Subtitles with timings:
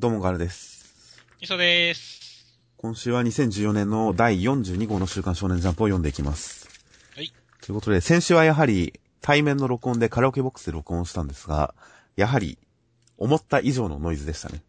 [0.00, 1.24] どうもガルです。
[1.40, 2.56] 磯でーす。
[2.76, 6.68] 今週は2014年の第42号の週刊少年ジャンプを読んでいきます。
[7.16, 7.32] はい。
[7.60, 11.74] ということで、先週はやはり対面の録音でカラオケボックスで録音したんですが、
[12.14, 12.58] やはり
[13.16, 14.62] 思った以上のノイズでしたね。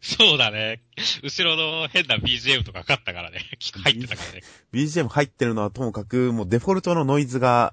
[0.00, 0.82] そうだね。
[1.22, 3.38] 後ろの変な BGM とかかかったからね。
[3.84, 4.42] 入ってたからね。
[4.72, 7.72] BGM 入ってるのはともかく、もうデフォルトのノイズが、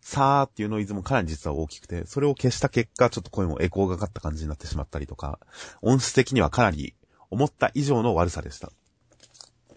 [0.00, 5.38] さーっていうノイズもかなり実は大きくて、それを消した結果、ちょっと声もエコーがかかった感じになってしまったりとか、
[5.82, 6.94] 音質的にはかなり
[7.30, 8.72] 思った以上の悪さでした。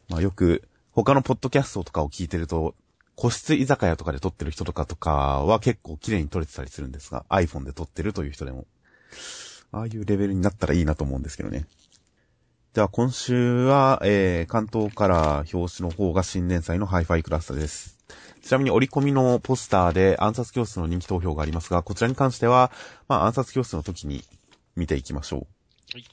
[0.10, 2.76] まあよく、他のポッドキャストとかを聞いてると、
[3.16, 8.66] 個室居酒屋とかで撮ってる人とかとかは結構綺麗に撮れてたりするんですが、iPhone で撮ってるという人でも、
[9.72, 11.66] ああいうレベルになったらいいなと思うんですけどね。
[12.74, 17.98] では今週は、えー、巻頭から表紙の方が新連載のハイファイクラスタです。
[18.42, 22.72] ちなみに折り込みのポスターで暗殺教室の人気投票がありますが、こちらに関しては、
[23.10, 24.24] まあ暗殺教室の時に
[24.78, 25.40] 見ていきましょう。
[25.94, 26.04] はい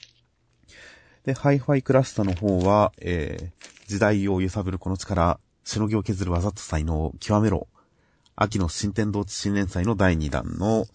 [1.24, 7.68] で、ハイファイクラスタの方は、えー、時代を揺さぶるこの力、しのぎを削る技と才能を極めろ。
[8.34, 10.86] 秋の新天道地新連載の第2弾の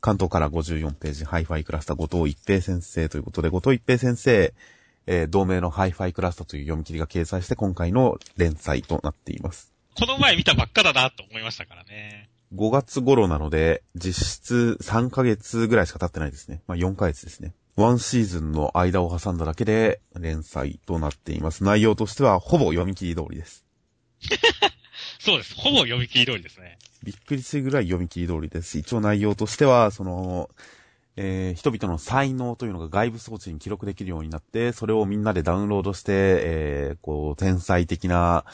[0.00, 4.54] 巻頭から54ページ、ハイファイクラスタ後藤逸平先生ということで、後藤逸平先生、
[5.06, 9.72] えー同名のハイファイクラスタという読み切りが掲載して今回の連載となっています。
[9.94, 12.30] この前見たばっかだなと思いましたからね。
[12.54, 16.62] 5月頃なので、実質3ヶ月ぐらいしか経ってないですね。
[16.66, 17.52] まあ4ヶ月ですね。
[17.76, 21.64] ワンシーズンの間を挟んだだけで連載となっています。
[21.64, 23.64] 内容としてはほぼ読み切り通りです。
[25.18, 25.54] そうです。
[25.56, 26.78] ほぼ読み切り通りですね。
[27.02, 28.78] びっくりするぐらい読み切り通りです。
[28.78, 30.50] 一応内容としては、その、
[31.16, 38.44] えー人々の才能というのが外部装置に記録できるようになって、それをみんなでダウンロードして、えーこう、天才的な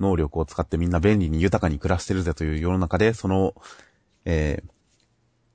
[0.00, 3.54] 能力を使ってみんな便利に豊かに暮らしてるぜという世の中で、その、
[4.24, 4.70] えー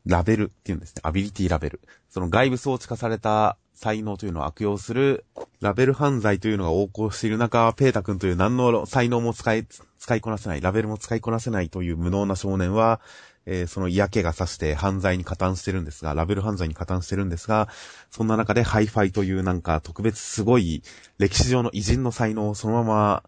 [0.06, 1.02] ラベルっていうんですね。
[1.03, 1.81] アビリティラベル。
[2.09, 5.25] その外部装置化された才能というのを悪用する、
[5.62, 9.66] ラベル犯罪というのが横行している中、ペータ君という何の才能も使い、
[9.97, 13.01] 使いこなせない、ラベルも使いこなせないという無能な少年は、
[13.45, 17.69] えーその嫌気がさして犯罪に加担してるんですが、ラベル犯罪に加担してるんですが、
[18.11, 20.83] そんな中でハイファイというなんか特別すごい
[21.17, 23.23] 歴史上の偉人の才能をそのまま、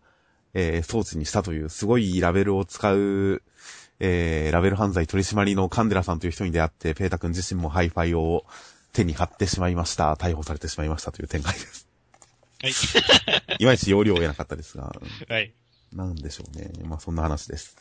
[0.53, 3.43] えー装置にしたというすごいラベルを使う、
[3.99, 8.45] えーラベル犯罪取締りのカンデラさんという人に出会って、ペータ君自身もハイファイを
[8.93, 10.13] 手に貼ってしまいました。
[10.15, 11.87] 逮捕されてしまいましたという展開です。
[12.61, 12.71] はい。
[13.59, 14.95] いまいち要領を得なかったですが、
[15.29, 15.53] はい。
[15.93, 16.71] なんでしょうね。
[16.85, 17.77] まあそんな話です。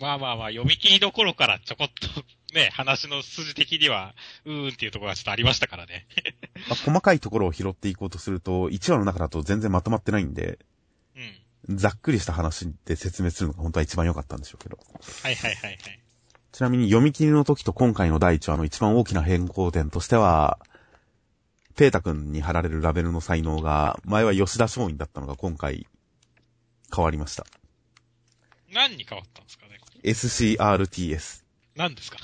[0.00, 4.14] まあまあまあ、読み切りどころからちょこっと、ね、話の筋的には、
[4.46, 6.06] うーんっていうところがちょっとありましたからね。
[6.68, 10.58] まあ、細かいところを拾っていこうとすると、1話の中だと全然まとまってないんで、
[11.68, 11.76] うん。
[11.76, 14.78] ざっくりした話で説明するのが本当は一番良かったんでしょうけど。
[15.22, 15.78] はいはいはいはい。
[16.50, 20.58] ちなみに読み切りの時と今回の第1話の一番大きな変更点としては、
[21.76, 25.86] ペータ君に貼られるラベルの才能が、前は吉田松陰だったのが今回
[26.94, 27.46] 変わりました。
[28.72, 29.66] 何に変わったんですか？
[29.66, 29.69] ね
[30.04, 31.42] SCRTS。
[31.76, 32.18] 何ですか？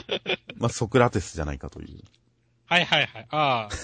[0.56, 2.02] まあ、ソクラテスじゃないかという。
[2.66, 3.26] はいはいはい。
[3.30, 3.74] ああ。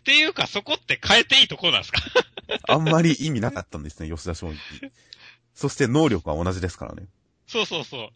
[0.00, 2.00] っていうか、そこって変えていいところなんですか？
[2.68, 4.56] あんまり意味なかったんですね、吉田松陰。
[5.54, 7.06] そして能力は同じですからね。
[7.46, 8.10] そうそうそう。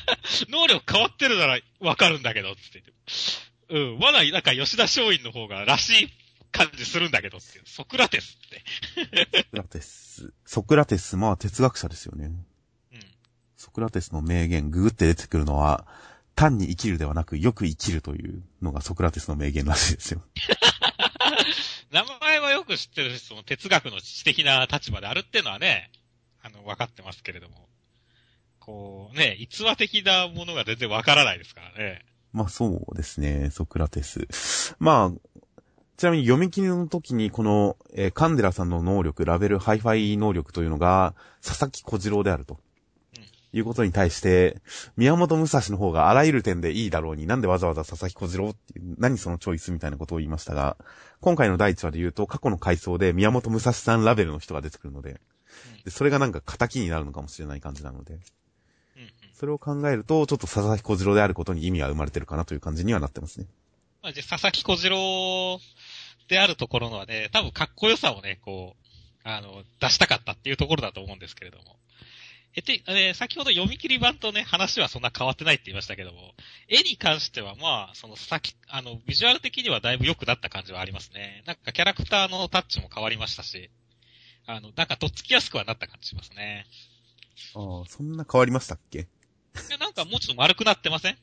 [0.50, 3.92] 能力変わってるならわかるんだけど、つって言って。
[3.92, 3.98] うん。
[3.98, 6.12] まだなんか吉田松陰の方がらしい
[6.52, 7.60] 感じするんだけどって。
[7.64, 8.64] ソクラテスって。
[9.34, 10.32] ソクラテス。
[10.44, 12.30] ソクラテス、まあ哲学者ですよね。
[13.56, 13.62] うん。
[13.62, 15.86] ソクラテスの名言、ググって出てくるのは、
[16.34, 20.22] 単に生きるではなく、よく生きるというのがソクラテスの名言らしいですよ。
[21.90, 25.90] 名前はよく知ってるし、その哲学の知的な立場であるっていうのはね、
[26.42, 27.68] あの、分かってますけれども。
[28.60, 32.04] こう、ね、逸話的なものが全然わからないですからね。
[32.32, 34.26] まあそうですね、ソクラテス。
[34.78, 35.52] まあ、
[35.96, 42.58] ちなみに読み切りの時にこの、えーカンデラさんの能力、ラベル、ハイファイ能力というのが、佐々木小次郎であると。
[43.58, 44.60] いうことに対して、
[44.96, 48.58] 宮本武蔵の方があらゆる点でいいだろうに、なんでわざわざ佐々木小次郎って、
[48.98, 50.76] 何そのチョイスみたいなことを言いましたが、
[51.20, 55.20] 今回の第一話で言うと、過去の回想で宮本武蔵さんラベルの人が出てくるので、
[55.84, 58.18] でそれがなんか仇になるのかもしれない感じなので、
[59.32, 63.46] それを考えると、ちょっと佐々木小次郎であることに意味が生まれてるかなという感じにはなってますね。
[64.02, 65.60] まあ、じゃあ佐々木小次郎
[66.28, 71.76] であるところのはね、多分かっこよさをね、こう、あの、出したかったっていうところだと思うんですけれども。
[72.56, 76.34] えて、えー先ほど読み切り版とね、話はそんな変わってないって言いましたけども、
[76.68, 81.42] 絵に関してはまあ、その佐々木、あの、ビジュアル的にはだいぶ良くなった感じはありますね。
[81.46, 83.70] なんかキャラクターのタッチも変わりましたし、
[84.46, 86.66] あの、なんかとっつきやすくはなった感じしますね。
[87.54, 89.00] ああ、そんな変わりましたっけ？
[89.00, 89.06] い
[89.70, 91.18] やなんかもうちょっと丸くなってません？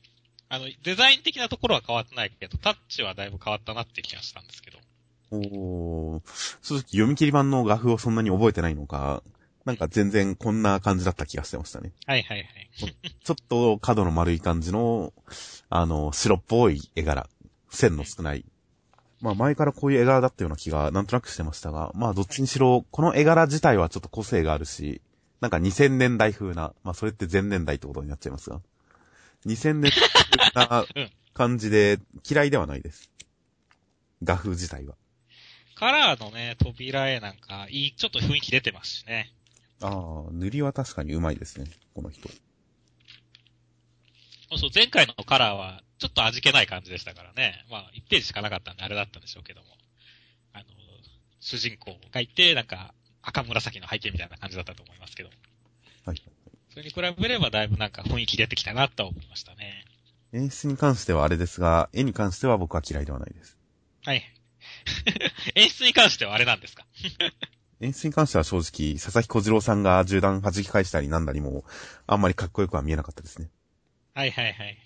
[0.48, 4.78] あの、デザイン的なところは変わってないけど、タッチはだいぶ変わったなって気がしたんですけど。
[5.30, 6.22] おー、
[6.62, 9.22] 正直読み切り版の画風をそんなに覚えてないのか、
[9.64, 11.92] なんか全然こんな感じだった気がしてましたね。
[12.06, 12.70] はいはいはい。
[13.24, 15.12] ちょっと角の丸い感じの、
[15.70, 17.28] あの、白っぽい絵柄。
[17.74, 18.44] 線の少ない。
[19.20, 25.00] まあ前からこういう絵柄だったような気がなんとなくしてましたが、まあどっちにしろ、この絵柄自体はちょっと個性があるし、
[25.40, 28.60] なんか2000年代風な、まあそれって前年代ってことになっちゃいますが、
[29.46, 29.92] 2000年代
[30.52, 30.86] 風な
[31.34, 33.10] 感じで嫌いではないです。
[34.22, 34.94] 画風自体は。
[35.74, 39.32] カラーのね、扉絵なんか、いい、ちょっと雰囲気出てますしね。
[39.82, 42.28] ああ、塗りは確かにうまいですね、この人。
[44.50, 47.64] そうそう、前回のカラーは、ちょっと味気ない感じでしたからね。
[47.70, 49.66] まあ、1ページしかなかったんであれだったんでしょうけども。
[50.52, 50.64] あの、
[51.40, 55.30] 主人公がいて、なんか、赤紫の背景みたいな感じだったと思いますけど。
[56.04, 56.22] はい。
[56.70, 59.84] それに比べればだいぶなんか雰囲気出てきたなと思いましたね。
[60.32, 63.56] 演出に関してはあれですが、絵に関しては僕は嫌いではないです。
[64.04, 64.24] はい。
[65.54, 66.84] 演出に関してはあれなんですか？
[67.80, 71.64] 演出に関しては正直、佐々木小次郎さんが銃弾弾き返したりなんだりも、
[72.06, 73.50] あんまりかっこよくは見えなかったですね。
[74.14, 74.78] はいはいはいはい。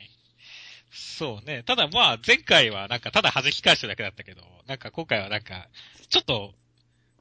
[0.91, 1.63] そうね。
[1.65, 5.69] ただまあ、前回はなんかただ弾き返しただけだったけど、なんか今回はなんか、
[6.09, 6.55] ちょっと、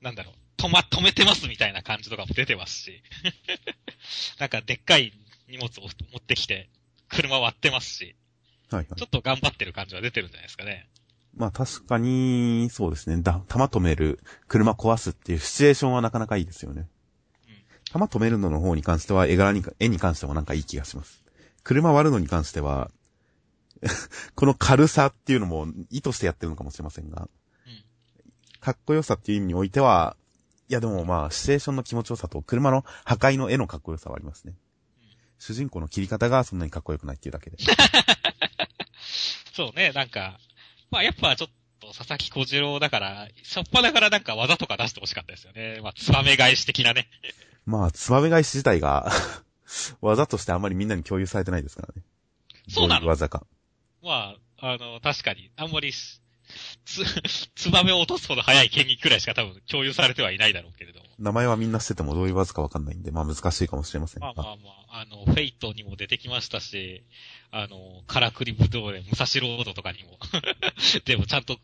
[0.01, 3.03] なんだろう、止ま、止めてますみたいな感じとかも出てますし。
[4.39, 5.13] なんかでっかい
[5.49, 6.69] 荷物を持ってきて、
[7.09, 8.15] 車割ってますし、
[8.69, 9.05] はいはいちょ。
[9.05, 10.87] っと頑張ってる感じは出てるんじゃないですかね。
[11.37, 13.21] まあ確かに、そうですね。
[13.21, 16.87] だ、弾止める、車壊すっていうシチュエーションはなかなかいいですよね。
[17.91, 21.23] 弾止めるのの方に関しては、絵柄に、絵に関してもなんかいい気がします。
[21.63, 22.89] 車割るのに関しては、
[24.35, 27.29] この軽さっていうのも意図してやってるのかもしれませんが、
[28.59, 30.17] かっこよさっていう意味においては、
[30.69, 34.55] いやでもまあ、シチュエーションの気持ちよさと車の破壊の絵のかっこよさはありますね。
[35.39, 37.57] 主人公の切り方がそんなにかっこよくないっていうだけで。
[39.53, 40.39] そうね、なんか、
[40.91, 41.49] まあやっぱちょっ
[41.79, 45.79] と佐々木小次郎だから、しょっぱだからなんか技とか出してほしかったですよね。
[45.81, 47.07] まあ、ツバメ返し的なね。
[47.65, 49.11] まあ、つばめ返し自体が、
[50.01, 52.01] 技としてあんまりみんなに共有されてないですからね。
[52.69, 53.45] そうなの技か。
[54.01, 56.21] まあ、あの、確かに、あんまりし、
[56.85, 57.03] つ、
[57.55, 61.06] ツバメを落とすほど速い剣技くらいしか多分共有されてはいないだろうけれども。
[61.19, 64.33] 名前はみんな知っててもどういう技かわかんないんで、まあ難しいかもしれませんが。
[64.35, 67.03] まあまあまあ、あの、フェイトにも出てきましたし、
[67.51, 70.19] あの、カラクリブドウで武蔵ロードとかにも、
[71.05, 71.57] でもちゃんと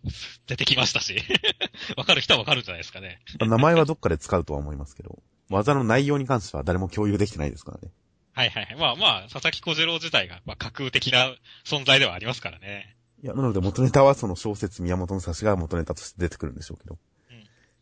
[0.47, 1.17] 出てきましたし、
[1.97, 3.21] わかる人はわかるんじゃないですかね。
[3.39, 7.91] まあ名前はどっかで使うとは思いますけど、技の内容に関しては誰も共有できてないですからね。
[8.33, 8.75] はいはいはい。
[8.75, 12.95] まあまあ、佐々木小次郎自体が、まあ、架空的な存在ではありますからね。
[13.21, 16.97] いや、なので元ネタはその小説宮本武蔵が元ネタとして出てくるんでしょうけど。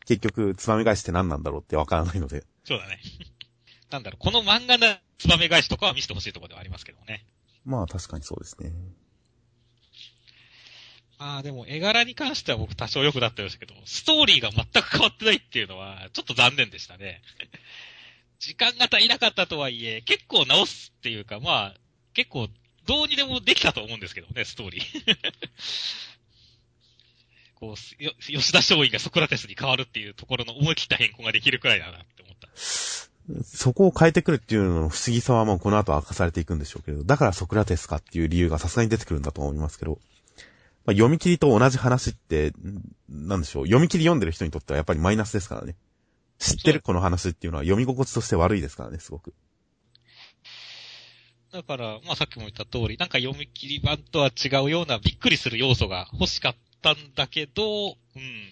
[0.01, 2.43] うん結局、つまみ返しって何なんだろうってわからないので。
[2.63, 2.99] そうだね。
[3.91, 7.25] なんだろう、この漫画のツバメ返しとかは見せてほしいところではありますけどもね。
[7.65, 8.71] まあ確かにそうですね。
[11.19, 17.21] まあでも絵柄に関しては僕多少良くなってましたけど、ストーリーが全く変わってないっていうのは、ちょっと残念でしたね。
[18.39, 21.79] 時間が足りなかったとはいえ、結構直すっていうか、まあ、
[22.15, 22.49] 結構、
[22.87, 25.17] どうにでもできたと思うんですけどね、ストーリー。
[27.61, 32.49] こう、よ吉田松陰がソクラテスに変わるっていうところの思い切った変更ができるくらいだなって思った。
[33.43, 39.99] そこを変えてくるっていうのの不思議さはもうこの後明かされていくんでしょうけど、だからソクラテスかっていう理由がさすがに出てくるんだと思いますけど、
[40.85, 42.81] まあ、読み切りと同じ話って、ん
[43.27, 45.75] なんでしょう、読み切り読んでる人にとってはやっぱりマイナスですからね。
[46.39, 49.35] 知ってるこの話っていうのは読み心地として悪いですからね、すごく。
[51.53, 58.51] だから、まあさっきも言った通り、なんか読み切り版とは違うようなびっくりする要素が欲しかったんだけど、うん。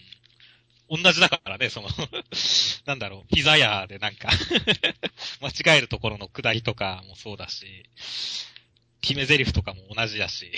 [0.89, 1.89] 同じだからね、その、
[2.85, 4.29] なんだろう、ピザ屋でなんか、
[5.41, 7.85] 間違えるところの下りとかもそうだし、
[9.01, 10.51] 決め台詞とかも同じだし、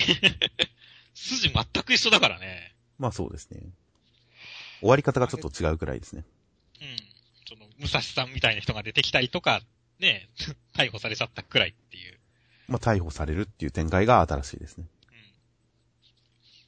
[1.14, 2.74] 筋全く一緒だからね。
[2.98, 3.60] まあそうですね。
[4.80, 6.24] 終わり方がちょっと違うくらいですね。
[6.80, 6.96] うん。
[7.46, 9.62] その、武蔵さんみたいな人が出てきたりとか、
[9.98, 10.28] ね、
[10.74, 12.18] 逮捕されちゃったくらいっていう。
[12.68, 14.86] まあ逮捕されるっていう展開が新しいですね。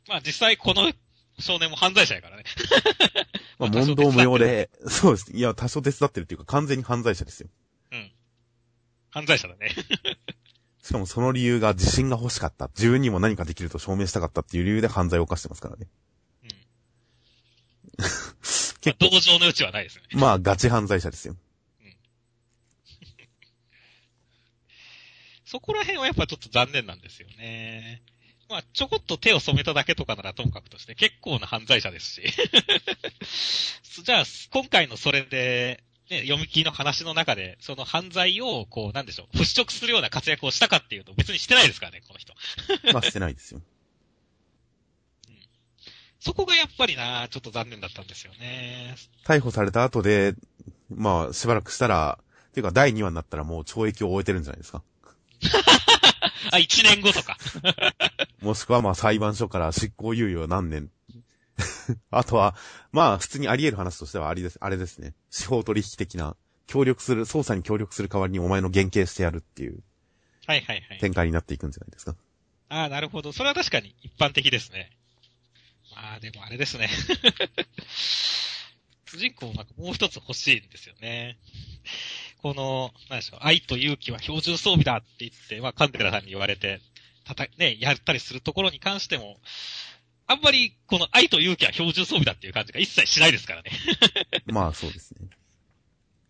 [0.09, 0.13] うん。
[0.13, 0.93] まあ実際この
[1.39, 2.45] 少年も犯罪者やからね。
[3.59, 5.33] まあまあ問答無用で、そうです。
[5.33, 7.49] いや、多少手伝ってるっていうか完全に犯罪者ですよ。
[7.93, 8.13] うん。
[9.11, 9.71] 犯罪者だね。
[10.83, 12.69] しかもその理由が自信が欲しかった。
[12.69, 15.89] 自分にも何かできると証明したかったっていう理由で犯罪を犯してますからね。
[16.43, 16.49] うん。
[18.01, 20.09] 結まあ、構、同情の余地はないですよね。
[20.21, 21.37] まあガチ犯罪者ですよ。
[25.47, 28.03] そこら辺はやっぱちょっと残念なんですよね。
[28.49, 32.23] まあ、ちょこっと手を染めただけとかならともかくとして結構な犯罪者ですし。
[34.05, 42.35] じゃあ、今回のそれで、ね、読み切りの話の中で、その犯罪を、こう、なんでしょう、払拭するような活躍をしたかっていうと、別にしてないですからね、この人。
[42.93, 43.63] まあしてないですよ。
[46.21, 48.97] そこがやっぱりな、ちょっと残念だったんですよね。
[49.25, 50.35] 逮捕された後で、
[50.89, 54.83] まあしばらくしたら、っていうか第2話になったらもう懲役を終えてるんじゃないですか。
[56.55, 57.37] あ、1年後とか。
[58.43, 60.91] もしくはまあ裁判所から執行猶予何年。
[62.11, 62.57] あとは、
[62.93, 65.15] まあ普通にあり得る話としてはありです、あれですね。
[65.31, 69.83] 司法取引的な、協力する、捜査に協力する代わりにお前の減刑してやるっていう
[70.47, 70.99] はいはいはい。
[70.99, 72.17] 展開になっていくんじゃないですか。
[72.69, 73.33] ああ、なるほど。
[73.33, 74.91] それは確かに一般的ですね。
[75.95, 76.89] まあでもあれですね。
[79.07, 81.39] 主人公なんかもう一つ欲しいんですよね。
[82.45, 86.83] この、なんでしょう、愛と勇気は標準装備だって言って、まあ、カンテラさんに言われて、
[87.25, 89.39] たた、ね、やったりするところに関しても、
[90.27, 93.71] あんまり、この愛と勇気は標準装備だっていう感じが一切しないですからね。
[94.45, 95.27] まあそうですね。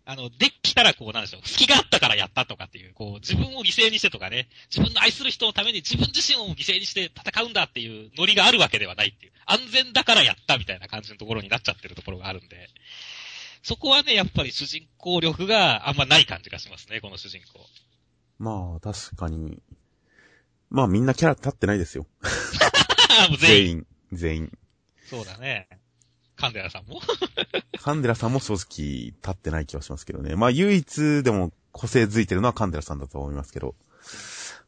[0.05, 12.69] あの、できたらこう、なんでしょう、隙があったからやったとかっていう、こう、自分を犠牲にしてとかね、自分の愛する人のために自分自身を犠牲にして戦うんだっていうノリがあるわけではないっていう、安全だからやったみたいな感じのところになっちゃってるところがあるんで、
[13.65, 17.65] そこはね、やっぱり主人公力があんまない感じがしますね、この主人公。
[18.37, 19.59] まあ確かに。
[20.69, 22.05] まあみんなキャラ立ってないですよ。
[23.41, 23.87] 全員。
[24.13, 24.57] 全員。
[25.09, 25.67] そうだね。
[26.35, 27.01] カンデラさんも
[27.81, 30.35] カンデラさんも正直立ってない気はしますけどね。
[30.35, 33.73] まあ唯一でも個性づいてるのはカンデラさんだと思いますけど。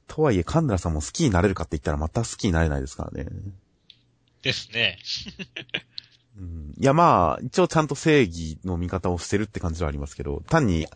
[0.08, 3.30] とはいえカンデラさんも好きになれるかって言ったらまた好きになれないですからね。
[4.42, 4.98] ですね。
[6.38, 10.88] うん、いやまあ、一応ちゃんと正義の味方をしてるって感じはありますけど、単に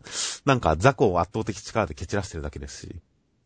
[0.46, 2.96] なんか雑魚を圧倒的力で蹴散らしてるだけですし。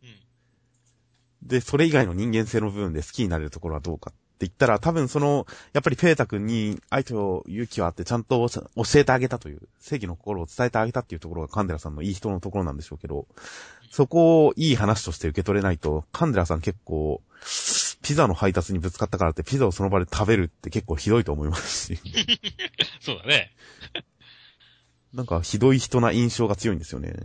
[0.04, 1.48] うん。
[1.48, 13.25] で、それ以外の人間性の部分で好きになれるところはどうかって言ったら、多分その、やっぱりペータ君に愛と勇気はあってちゃんと教えてあげたという、正義の心を伝えてあげたっていうところがカンデラさんのいい人のところなんでしょうけど、
[13.90, 17.22] そこをいい話として受け取れないと、カンデラさん結構、
[18.06, 22.00] ピザの配達にぶつかったからってピザをその場で食べるって結構ひどいと思いますし、
[23.02, 23.52] そうだね。
[25.12, 27.16] なんかひどい人な印象が強いんですよね。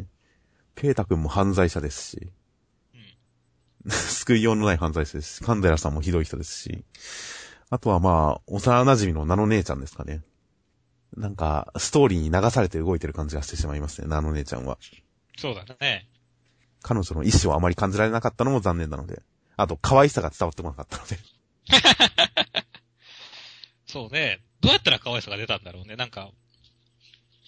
[0.77, 2.33] ペータ君も犯罪者ですし、
[3.85, 3.91] うん。
[3.91, 6.83] 救いようのない犯罪者ですし、カンデラさんもひどい人ですし、
[7.69, 10.23] あとはまあ、幼馴染のナノ姉ちゃんですかね。
[11.15, 14.79] なんか、ストーリーに流されて動いてる感じがしてしまいますね、ナノ姉ちゃんは。
[15.37, 16.09] そうだね。
[16.81, 19.21] 彼女の意志をあまり感じられなかったのも残念なので。
[19.61, 21.19] あと、可愛さが伝わってこなかったので。
[23.87, 24.41] そうね。
[24.61, 25.97] どうやったら可愛さが出たんだろうね。
[25.97, 26.31] なんか、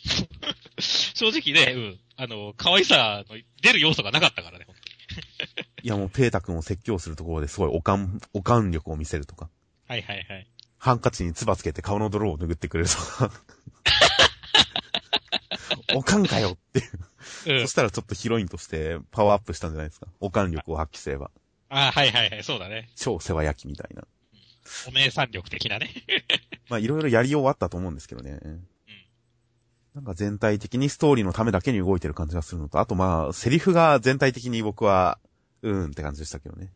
[0.78, 2.00] 正直ね、うん。
[2.16, 5.68] あの、可愛さの出る要素がなかったからね、本当に。
[5.82, 9.48] いやもう、ペータ君を説教するところですごいおかん、おかん力を見せるとか。
[9.88, 10.46] はいはいはい。
[10.78, 13.32] ハンカチに唾つけて顔の泥を拭ってくれるとか。
[15.94, 16.90] おかんかよっていう。
[17.46, 17.74] うんそし。
[17.74, 20.08] たらちょっとヒロインとしてパワーアップしたんじゃないですか。
[20.20, 21.30] おかん力を発揮すれば。
[21.74, 22.90] あはいはいはい、そうだね。
[22.96, 24.04] 超世話焼きみたいな。
[24.88, 25.90] お姉さん力的なね。
[26.68, 28.38] まあいろいろやりようはあったと思うんですけどね。
[29.94, 35.18] なんか全体的にストーリーのためだけに動いてる感じがするのと、あとまあ、セリフが全体的に僕は、
[35.62, 36.72] うーんって感じでしたけどね。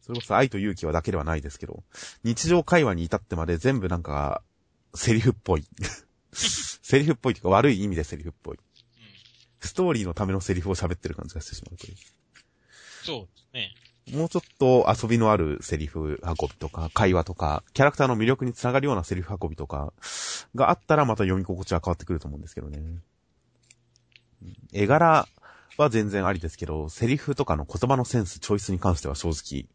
[0.00, 1.82] それこそ愛と勇気はだけではないですけど、
[2.22, 4.42] 日常会話に至ってまで全部なんか、
[4.94, 5.64] セリフっぽい。
[6.32, 8.56] セリフっぽいというか悪い意味でセリフっぽい。
[8.56, 8.62] うん。
[9.60, 11.94] ストーリーのためのセリフを喋ってる感じがしてしまうという。
[13.10, 13.74] そうですね。
[14.18, 19.92] もうちょっと遊びのあるセリフ運びとか、会話とか、キャラクターの魅力につながるようなセリフ運びとか、
[20.54, 22.78] があったらまた読み心地は変わってくると思うんですけどね。
[22.78, 23.02] うん
[24.72, 25.28] 絵柄
[25.76, 29.66] は全然ありですけど、セリフとかの言葉のセンス、チョイスに関しては正直、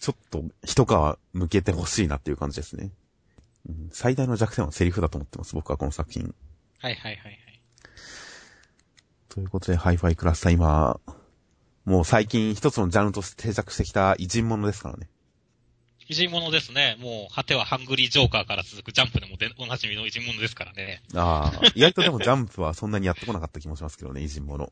[0.00, 0.88] ちょっと一皮
[1.32, 2.90] 向けてほしいなっていう感じですね。
[3.68, 6.34] うん最大の弱点はセリフだと思ってます、僕はこの作品。
[6.78, 7.38] はいはいはいはい。
[9.28, 11.00] ということで、ハイファイクラスター今、
[11.84, 15.08] もう最近一つのジャンルとして定着してきた偉人モノですからね。
[16.08, 16.96] 偉人モノですね。
[17.00, 21.02] もう、果てはハングリージョーカーから続くジャンプでもでおなじみの偉人モノですからね。
[21.14, 24.70] ああ、意外とでもジャンプはそんなにやってこなかった気もしますけどね、偉人モノ。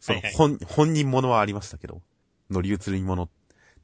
[0.00, 2.02] そのはいはい本、本人モノはありましたけど、
[2.50, 3.28] 乗り移りモノ、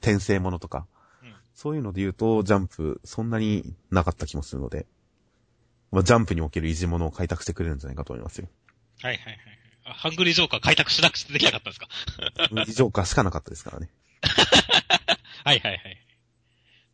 [0.00, 0.86] 転生者とか、
[1.22, 4.86] うんそういうので言うと、ジャンプ、そんなになかった気もするので、
[5.90, 8.48] まあ、ジャンプにおける偉人者を開拓してくれるんじゃないかと思いますよ。
[9.02, 9.61] はいはいはい。
[9.84, 11.88] あハングリージョーカー開拓しなくてできなかったんですか？
[12.66, 13.90] 以上かしかなかったですからね。
[15.44, 15.98] はいはいはい。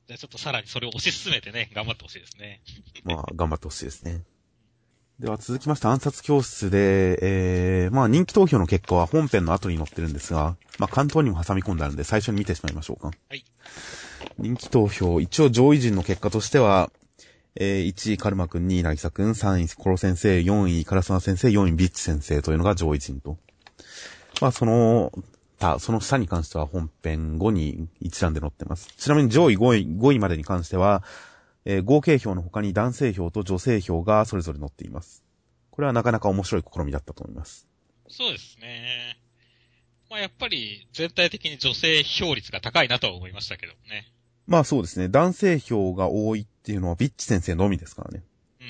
[0.07, 2.62] じゃあちょっとさらにそれを推し進めてね、頑張ってほしいですね。
[3.04, 4.23] まあ、頑張ってほしいですね。
[5.21, 13.09] では続きまして暗殺教室で、えー、まあ人気投票の結果は本編の後に載ってるんですが、まあ関東にも挟み込んであるんで最初に見てしまいましょうか。
[13.28, 13.45] はい。
[14.38, 16.90] 人気投票、一応上位陣の結果としては、
[17.55, 23.38] えー、1位カルマくん、2位なぎさくん、3位コロ先生、4位カラスマ先生、4位ビッチ先生というのが上位陣と。
[24.40, 25.12] まあ、その、
[25.59, 28.88] た、その下に関しては本編後に一覧で載ってます。
[28.97, 31.02] ちなみに上位5位、5位までに関しては、
[31.64, 35.25] えー、合計票の他に男性票と女性票がそれぞれ載っています。
[35.71, 37.69] これはなかなか面白い試みだったと思います。
[38.09, 39.19] そうですね。
[40.11, 44.11] まあやっぱり全体的に女性票率が高いなとは思いましたけどね。
[44.47, 45.09] まあそうですね。
[45.09, 48.23] 男性票が多いっていうのはビッチ先生のみですからね。
[48.61, 48.67] うん。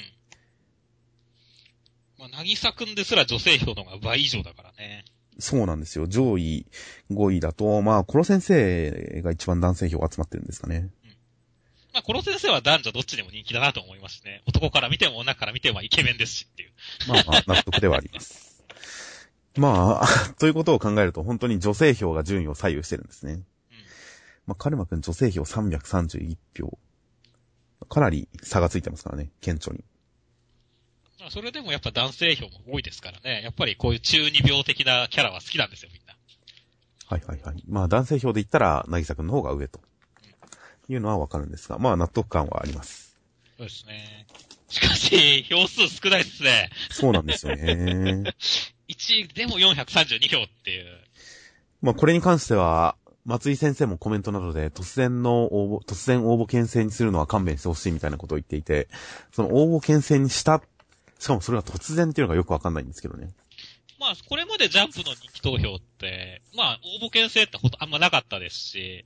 [2.21, 5.05] まあ、なぎさくんですら女性票の方が倍以上だからね。
[5.41, 6.07] そうなんですよ。
[6.07, 6.65] 上位
[7.11, 10.91] 5位だと、まあ、コロ先生が一番男性票集まってるんですかね。
[11.03, 11.11] うん。
[11.93, 14.45] まあ、コロ先生は男女どっちでも人気だなと思いますね。
[14.47, 16.71] 男から見ても女から見てもイケメンですしっていう。
[17.09, 18.63] まあまあ、納得ではあります。
[19.59, 20.07] まあ、
[20.39, 23.33] ということを考えると、本当に女性票が順位を左右してるんですね。
[23.33, 23.43] うん。
[24.47, 26.79] まあ、カルマくん女性票331票。
[27.89, 29.85] かなり差がついてますからね、顕著に。
[31.31, 33.43] それでもやっぱ男性票も多いですからね。
[33.43, 36.17] やっぱりこういう中二病的なキャラは好きなんですよ、みんな。
[37.07, 37.63] はいはいはい。
[37.69, 39.81] まあ男性票で言ったら、なぎさくんの方が上と。
[40.91, 43.19] いうのはわかるんですが、まあ納得感はあります。
[43.59, 44.27] そうですね。
[44.69, 46.71] しかし、票数少ないですね。
[46.91, 48.35] そうなんですよね。
[48.89, 50.87] 1でも432票っていう。
[51.83, 52.97] まあこれに関しては、
[53.29, 58.89] 松井先生もコメントなどで突然の応募、突然応募牽制にするのは勘弁してほしいみたいなことを言っていて、
[59.33, 60.63] その応募牽制にした、
[61.19, 63.29] しかもそれは突然っていうのがよくわかんないんですけどね。
[64.01, 69.05] まあ、これまでジャンプの人気投票って、まあ、応募牽制ってほんとあんまなかったですし、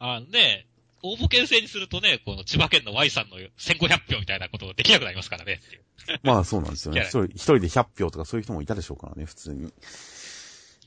[0.00, 0.66] あんで、
[1.02, 5.60] 応募牽制にするとね、この千葉県の Y さんの1500票みたいなことできなくなりますからね。
[6.22, 7.02] まあそうなんですよね。
[7.08, 9.72] 一人一人で100票とかそういう人もいたでしょうからね、普通に。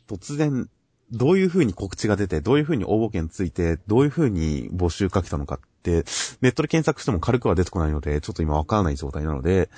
[0.08, 0.70] 突然、
[1.12, 6.04] どういう風に告知が出て、どういう風に応募券ついて、どういう風に募集かけたのかって、
[6.42, 9.70] ネットで検索しても軽くは出てこないので、ちょっと今わからない状態なので、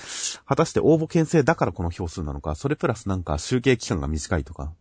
[0.45, 4.73] 果たして応募券制だからこの票数なのか、それプラスなんか集計期間が短いとか、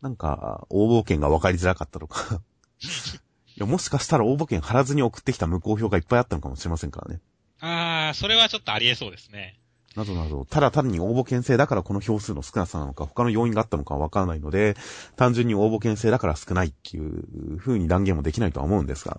[0.00, 2.40] なんか、応募券が分かりづらかったとか
[2.80, 7.20] いや、もしかしたら応募券貼らずに送ってきた無効票がいっぱいあったのかもしれませんからね。
[7.60, 9.59] あー、それはちょっとあり得そうですね。
[9.96, 14.76] などなど、ただ単に応募件制だからこの票数の少なさなのか、他の要因があったのかわからないので、
[15.16, 19.18] 単純に応募件制だから少ないっていう風に断言もできないとは思うんですが、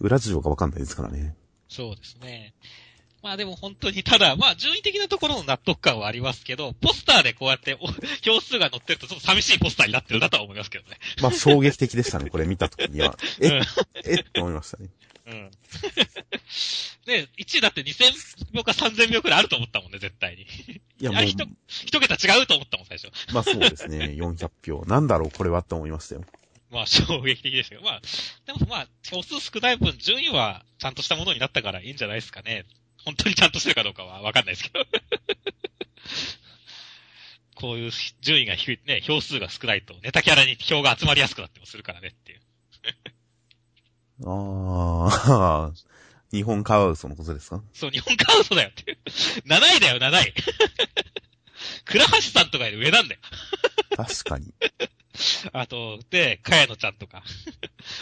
[0.00, 1.34] 裏事情がわかんないですからね。
[1.68, 2.54] そうですね。
[3.22, 7.78] まあでも本当に、ただ、まあ順位的なところの納得感はありますけど、ポスターでこうやって
[8.22, 10.98] 票数が載ってるとちょっと寂しいポスターになってるなとは思いますけどね。
[11.22, 13.16] まあ衝撃的でしたね、これ見た時には。
[13.40, 13.62] え、
[14.04, 14.90] えって思いましたね。
[15.26, 15.50] うん。
[17.06, 20.42] ね1位だって2000秒か3000秒くらいあると思ったもんね、絶対に。
[20.42, 21.24] いや、もう。
[21.24, 21.36] 一、
[21.68, 23.10] 一桁違うと思ったもん、最初。
[23.32, 24.84] まあそうですね、 400票。
[24.86, 26.24] なんだろう、これはって思いましたよ。
[26.70, 28.02] まあ、衝撃的でしたけど、まあ、
[28.46, 32.66] でもまあ、票数少ない分、順位はちゃんとしたものになったからいいんじゃないですかね。
[33.04, 34.84] 本当にちゃんとしてるかどうかはわかんないですけど。
[37.54, 42.40] こういう順位が低い、ね、票数が少ないと、ネタキャラに票が集まりやすくなってもするからねっていう。
[44.22, 45.72] ああ、
[46.30, 47.62] 日本カワウソのことですか？
[47.72, 48.98] そう、日本カワウソだよっていう。
[49.46, 50.34] 7位だよ、7位。
[51.84, 53.20] 倉橋さんとかより上なんだよ。
[53.96, 54.52] 確かに。
[55.52, 57.22] あと、で、かやのちゃんとか。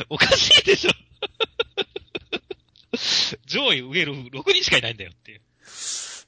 [0.08, 0.90] おかしいでしょ。
[3.46, 5.40] 上位上る6人しかいないんだよっていう。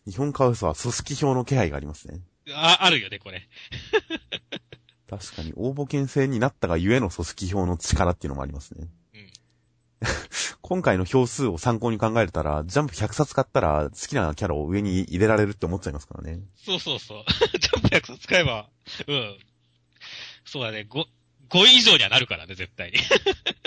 [0.07, 2.20] 日本カワウソは組織票の気配がありますね。
[2.53, 3.49] あ、あるよね、これ。
[5.09, 8.88] 確かに、応募券制になったがゆえの組織票の力っていうのもありますね。
[10.62, 16.40] 今回の票数を参考に考えたら、ジャンプ100冊買ったら好きなキャラを上に入れられるって思っちゃいますからね。
[16.57, 17.25] そうそうそう。
[17.59, 18.69] ジャンプ100冊買えば、
[19.07, 19.38] うん。
[20.45, 21.05] そうだね、5、
[21.49, 22.99] 5位以上にはなるからね、絶対に。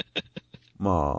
[0.80, 1.16] ま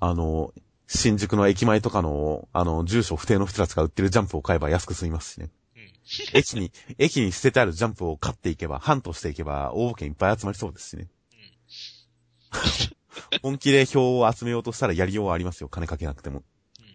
[0.00, 0.52] あ、あの、
[0.86, 5.50] 新宿の駅前とかの、あの、住所不定の人たちが売ってるジャンプを買えば安く済みますしね。
[5.76, 5.92] うん、
[6.32, 11.08] 駅に、駅に捨ててあるジャンプを買っていけば、ハントしていけば、応募券いっぱい集まりそうですしね。
[11.32, 12.97] うん
[13.42, 15.68] 本気で票を集めようとしたらやりようはありますよ。
[15.68, 16.42] 金かけなくても。
[16.80, 16.86] うん、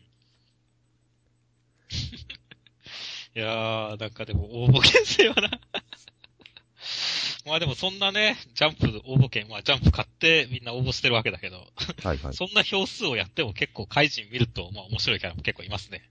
[3.41, 5.49] いやー、なんかでも応募券制はな
[7.45, 11.57] まあでもそんなね、ジャンプ応募券、まあジャンプ買ってみんな応募してるわけだけど、
[12.03, 12.33] はいはい。
[12.33, 16.09] そんな票数をやっても結構怪人見ると、まあ面白いキャラも結構いますね。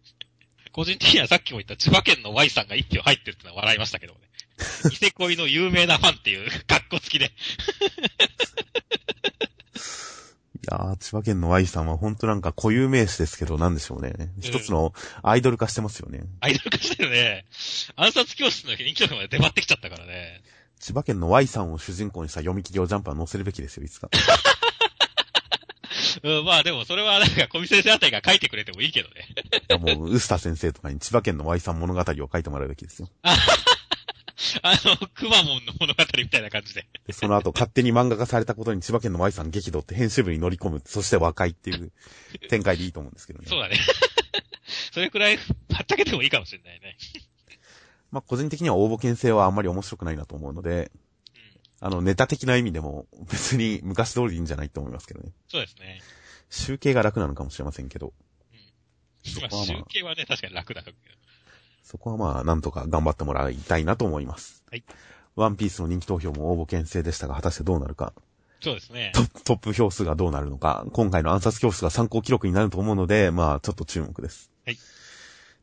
[0.73, 4.21] 個人的にはさっきも言った千葉県の Y さんが一票入ってるってのは笑いましたけどね。
[4.91, 7.29] ニセ恋の有名なファンっていう格好付きでい
[10.73, 14.15] やー、千葉県の Y さんは本当なんか固有名詞ですけど、なんでしょうね。
[14.41, 16.23] 一つのアイドル化してますよね。
[16.41, 17.45] アイドル化してるね。
[17.97, 20.43] 暗殺教室の人気曲まで出張ってきちゃったからね。
[20.81, 24.09] 千葉県の Y さんを主人公にした読み切りをジャンプは載せるべきですよ、いつか。
[26.23, 29.29] うん、まあでもそれはなんか小見先生あたりが書いてくれてもいいけどね。
[29.69, 33.09] いやもう、ウスタ先生とかに千葉県の Y さん物語を書いてもらうべきですよ。
[34.63, 36.87] あの、くまモンの物語みたいな感じで。
[37.07, 41.93] で、その後勝手に漫画化されたことに千葉県の Y さん激怒って編集部に乗り込む、そして和解っていう
[42.51, 43.47] 展開でいいと思うんですけどね。
[43.49, 43.77] そうだね。
[44.93, 45.43] それくらい、は
[45.83, 46.97] ったけてもいいかもしれないね。
[48.11, 50.91] まあ、個人的には応募牽制はあんまり面白くないなと思うので、
[51.81, 55.33] あの、ネタ的な意味でも別に昔通りでいいんじゃないと思いますけどね。
[55.49, 56.01] そうですね。
[56.51, 58.13] 集計が楽なのかもしれませんけど、
[59.41, 60.97] まあ、こはまあ集計はね、確かに楽だけど。
[61.83, 64.65] そこはまあ、なんとか頑張ってもらいたいなと思います。
[64.71, 64.85] はい。
[65.35, 68.13] ワンピースの人気投票も応募牽制でしたが、果たしてどうなるか。
[68.61, 69.13] そうですね。
[69.15, 74.51] トップトップ票数がどうなるのか、今回の暗殺教室が参考記録になると思うので、まあ、ちょっと注目です。
[74.65, 74.79] はい。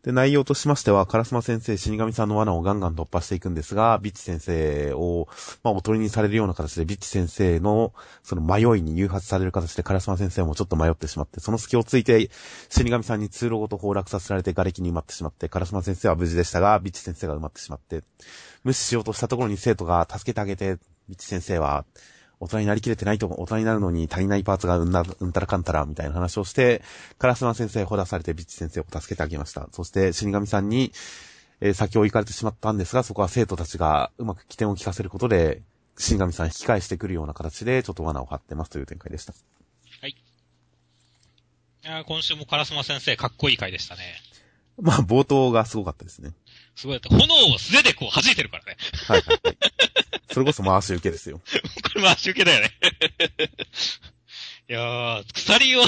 [0.04, 5.28] で、内容としましては、烏丸先生、死神さんの罠をガンガン突破していくんですが、ビッチ先生を、
[5.62, 12.30] まあ、おとりにされるような形で、ビッチ先生の、その迷いに誘発される形で、烏丸先生もちょっと迷ってしまって、その隙をついて、
[12.70, 18.04] 死神さんに通路ごと崩落させられて、瓦礫に埋まってしまって、烏丸先生は無事でしたが、ビッチ先生が埋まってしまって、
[18.64, 20.78] 無視しようとしたところに生徒が助けてあげて、
[21.10, 21.84] ビッチ先生は、
[22.40, 26.82] 大人になりきれてないと、大人になるのに足りないパーツがうんな、うんたらかんたら、みたいな話をして、
[27.18, 29.68] カラスマ先生、ほだされてビッチ先生を助けてあげました。
[29.72, 30.94] そして、死神さんに、
[31.62, 35.62] えー先を行かれてしまったんですが、そこは生徒たちがうまく起点を聞かせることで、
[35.98, 39.34] 死神さん引き返してくるような形で、ちょっと罠を張ってますという展開でした。
[40.02, 40.16] い
[41.84, 44.02] やー今週も烏丸先生、かっこいい回でしたね。
[44.82, 46.32] まあ、冒頭がすごかったですね。
[46.80, 47.10] すごいだって。
[47.10, 48.78] 炎を素手でこう弾いてるからね。
[49.06, 49.58] はいはいはい。
[50.32, 51.42] それこそ回し受けですよ。
[51.84, 52.72] これ回し受けだよね。
[54.70, 55.84] いやー、鎖を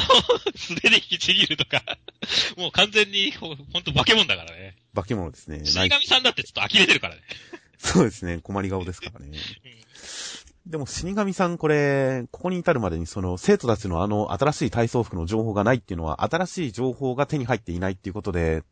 [0.56, 1.82] 素手で引きちぎるとか、
[2.58, 4.76] もう完全にほほんと化け物だからね。
[4.94, 5.64] 化け物ですね。
[5.64, 7.22] 死神さんだってちょっと呆れてるからね。
[7.78, 8.40] そうですね。
[8.40, 9.38] 困り顔ですからね。
[10.66, 18.64] でも死神さんこれ、ここに至るまでにその生徒たちのあの新しい体操服の情報がないっていうのは新しい情報が手に入っていないっていうことで、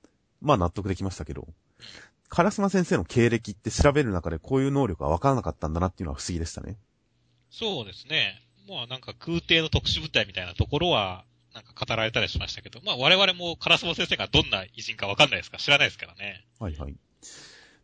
[0.42, 1.48] まあ納得できましたけど、
[2.30, 6.78] 烏丸先生の経歴って調べる中でこういう能力がわからなかったんだなっていうのは不思議でしたね。
[7.50, 8.42] そうですね。
[8.68, 16.46] まあなんか空挺の特殊部隊みたいなところは、なんか語られたりしましたけど、まあ我々もカラスモ先生がどんな偉人かわかんないですから、知らないですからね。
[16.60, 16.96] はいはい。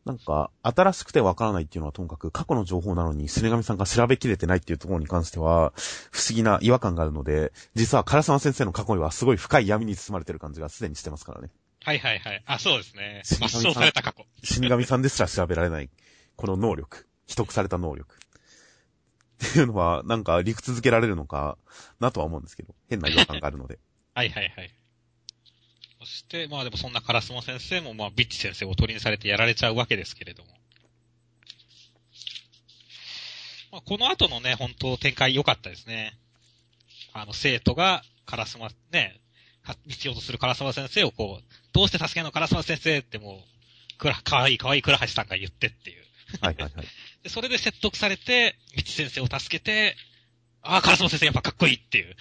[0.05, 5.73] なんか、新しくてわからないっていうのはともかく過去の情報なのに、死神さんが調べきれてないっていうところに関しては、
[6.11, 11.49] 不思議な違和感があるので、実は唐沢先生の過去にはすごい深い闇に包まれてる感じがすでにしてますからね。
[11.85, 12.43] はいはいはい。
[12.47, 13.21] あ、そうですね。
[13.23, 14.25] 死神さん抹消された過去。
[14.43, 15.89] 死神さんですら調べられない、
[16.35, 18.15] この能力、秘匿された能力。
[19.43, 21.59] っていうのは、なんか理屈づけられるのか
[21.99, 23.77] なとは思うんですけど、変な違和感があるので。
[24.15, 24.71] はいはいはい。
[25.99, 30.49] そして、まあでもそんなカラスモ先生も、まあビッチ先生をおとりにされてやられちゃうわけですけれども。
[33.71, 36.17] まあ、この後のね、本当展開良かったですね。
[37.13, 39.24] あの、生徒がカラスマ、ね、は
[39.87, 43.43] 必要とするカラスマ先生をこう、どうして助けんのカラスマ先生っても
[43.95, 46.03] う、くら、かわいいかわいい倉橋さんが言ってっていう。
[46.41, 46.87] はいはいはい。
[47.23, 49.95] で、それで説得されて、ビッチ先生を助けて、
[50.61, 52.15] ああ、カラスマ先生やっぱかっこいいっていう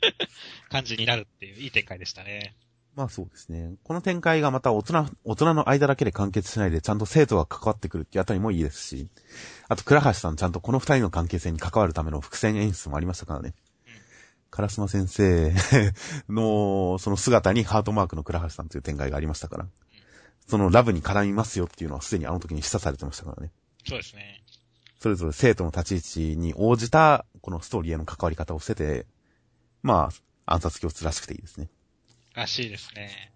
[0.70, 2.56] 感じになるっていう、いい展開でしたね。
[2.96, 3.74] まあそうですね。
[3.84, 9.08] この展開がまた大人、大人の間だけで完結しないで、ちゃんと生徒が関わってくるっていうあたりもいいですし、
[9.68, 13.54] あと倉橋さんちゃんとこの二人の関係性に関わるための伏線演出もありましたからね。
[14.50, 15.52] 烏丸先生
[16.32, 19.68] の、その姿にハートマークの倉橋さんという展開がありましたから。
[20.48, 23.50] そのラブに絡みますよっていうのはすでにあの時に示唆されてましたからね。
[23.86, 24.42] そうですね。
[25.00, 29.06] それぞれ生徒の立ち位置に応じた、このストーリーへの関わり方をしてて、
[29.82, 30.10] ま
[30.46, 31.68] あ、暗殺教室らしくていいですね。
[32.34, 33.32] らしいですね。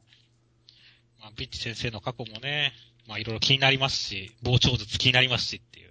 [1.21, 2.73] まあ、ビッチ先生の過去もね、
[3.07, 5.91] まあいろいろ気になりますし、傍聴術気になりますしっていう。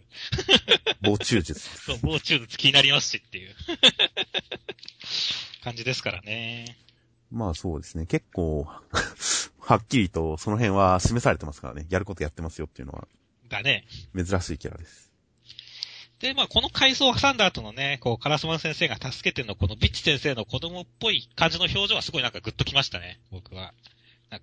[1.04, 1.60] 傍中術。
[1.86, 3.56] そう、傍聴術気になりますしっていう。
[5.64, 6.78] 感じですからね。
[7.32, 8.06] まあそうですね。
[8.06, 8.68] 結構、
[9.60, 11.86] はっきりとその辺は示されてますからね。
[11.90, 13.08] やることやってますよっていうのは
[13.50, 13.86] だね。
[14.16, 15.12] 珍しいキャラです。
[16.20, 23.74] で、まあこの回想を挟んだ後のね、こう、カラスマン先生が助けてんの、このビッチ先生の子供っぽい感じの表情はすごいなんかグッときましたね、僕は。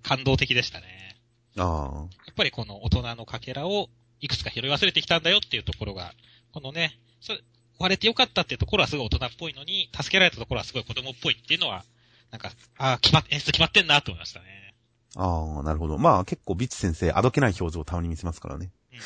[0.03, 1.17] 感動的でしたね。
[1.57, 6.13] あやっぱりこの大人のかけらをいくつか拾い忘れてきたんだよっていうところが、
[6.51, 7.39] このね、それ、
[7.79, 11.83] 割れてよかったっていうところはすごい大人っぽいのに、助けられたところはすごい子供っぽいっていうのは、
[12.31, 14.75] なんか、ああ、決まっ、演出決まってんなと思いましたね。
[15.15, 15.23] あ。
[15.23, 15.97] ああ、なるほど。
[15.97, 18.71] まあ結構ビッチ先生、あどけない表情をたまに見せますからね。
[18.93, 18.99] うん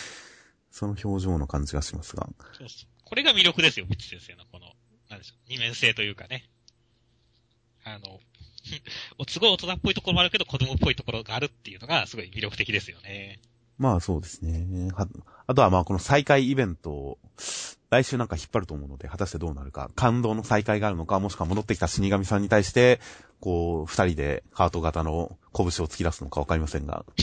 [0.72, 2.28] その表情の感じがしますが。
[2.54, 2.88] そうそう。
[3.04, 4.68] これが魅力ですよ、ビッチ先生のこの、
[5.10, 6.50] なんでしょう、二面性というかね。
[7.84, 8.20] あの、
[9.20, 13.42] おすごい大人っぽいところもあるけど、子供っぽいところがあるっていうのが、すごい魅力的ですよね。
[13.78, 14.92] まあそうですね。
[14.94, 15.08] は
[15.48, 17.18] あとはまあこの再開イベント、
[17.90, 23.02] 来週なんか引っ張ると思うので、果たしてどうなるか、感動の再会があるのか、もしくは戻ってきた死神さんに対して、
[23.40, 27.06] こう、二人でハート型の拳を突き出すのかわかりませんが。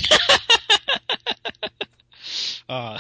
[2.69, 2.99] あ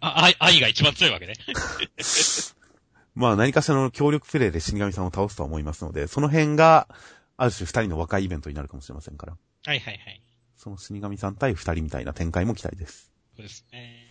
[0.00, 1.34] あ、愛、愛が一番強いわけね。
[3.14, 6.88] まあ何かしらの協力プレイで死神さんを倒すとは思いますので、その辺が、
[7.36, 9.36] ある種二人の若いイベントになるかもしれませんから。
[9.64, 10.22] はいはいはい。
[10.56, 13.12] その死神さん対二人みたいな展開も期待です。
[13.36, 14.10] そうですね。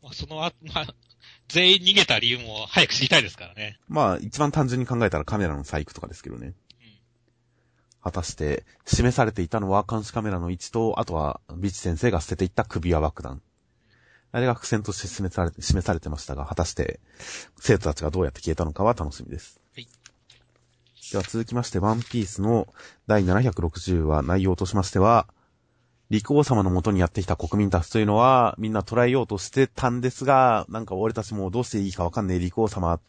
[0.00, 0.86] まあ、そのあ、まあ、
[1.48, 3.78] 全員逃げた理由も早く知りたいですからね。
[3.88, 6.46] まあ、一番単純に考えたらカメラの細工とかですけどね。
[6.46, 6.54] うん。
[8.02, 13.42] 果たして、示されていたのは監視カメラの位置と、あとは、ビチ先生が捨てていった首輪爆弾。
[14.34, 17.00] あれが伏線として示されて、示されてましたが、果たして、
[17.58, 19.60] 生徒たちがどうやって消えたのかは楽しみです。
[19.74, 19.88] はい。
[21.12, 22.66] では続きまして、ワンピースの
[23.06, 25.26] 第760話内容としましては、
[26.12, 33.00] 陸王様の元にやってきた国民たちというのは、みんな捉えようとしてたんですが、なんか俺たちもどうしていいかわかんねえ陸王様、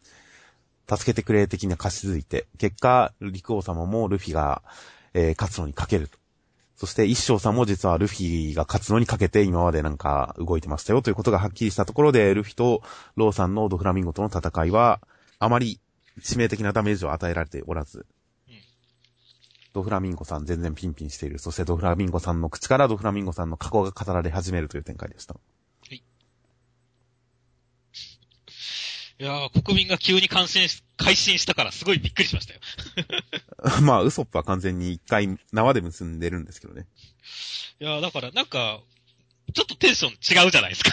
[0.89, 4.62] 助けてくれ的に貸し付いて、結果、陸王様もルフィが、
[5.13, 6.18] えー、勝つのにかけると。
[6.78, 12.84] そして一生さんも実はルフィが勝つのにかけて今までなんか動いてましたよということがはっきりしたところで、ルフィと
[13.18, 15.02] ローさんのドフラミンゴとの戦いは、
[15.39, 15.82] あまり
[16.22, 18.06] 致命的なダメージを与えられておらず、
[19.74, 21.40] ドフラミンゴさん全然ピンピンしている。
[21.40, 25.34] そしてドフラミンゴさんの口からドフラミンゴさんの過去が語られ始めるという展開でした。
[25.34, 25.40] は
[25.92, 25.96] い。
[25.96, 26.04] い
[29.18, 32.60] やー、国民が急に感心し、改心したからすごいびっくりしましたよ。
[33.82, 36.86] まあ、ウソップは完全に一回縄で結んでるんですけどね。
[37.80, 38.80] いやー、だからなんか、
[39.54, 40.92] ちょっとテンション違うじゃないですか。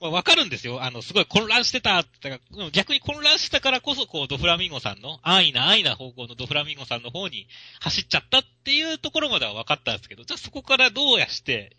[0.00, 0.82] まあ、わかるんですよ。
[0.82, 2.40] あの、すごい混乱してたって、
[2.72, 7.46] 逆に混乱したからこそ、こう、ドフラミンゴさんの、安易な安易な方向のドフラミンゴさんの方に
[7.80, 11.76] 走っちゃったっていうところまでは分かったんですけど、じゃあそこからどうやして、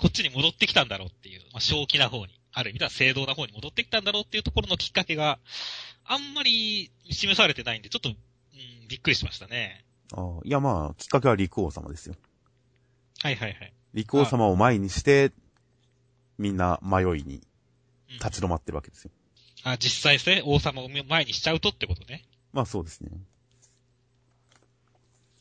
[0.00, 5.38] こっちに戻ってきたんだろうっていう、まあ、正気な方に、ある意味では正道な方に戻ってきたんだろうっていうところのきっかけが、
[6.04, 8.16] あんまり示されてないんで、ちょっと、うん、
[8.88, 9.86] びっくりしましたね。
[10.12, 12.16] ああ、いやまあ、きっかけは陸王様ですよ。
[13.22, 13.72] はいはいはい。
[13.94, 15.32] 陸王様を前にして、
[16.36, 17.40] みんな迷いに
[18.14, 19.10] 立ち止まってるわけですよ。
[19.64, 22.24] あ、実際ですね、王様を前にしちゃうとってことね。
[22.52, 23.10] まあそうですね。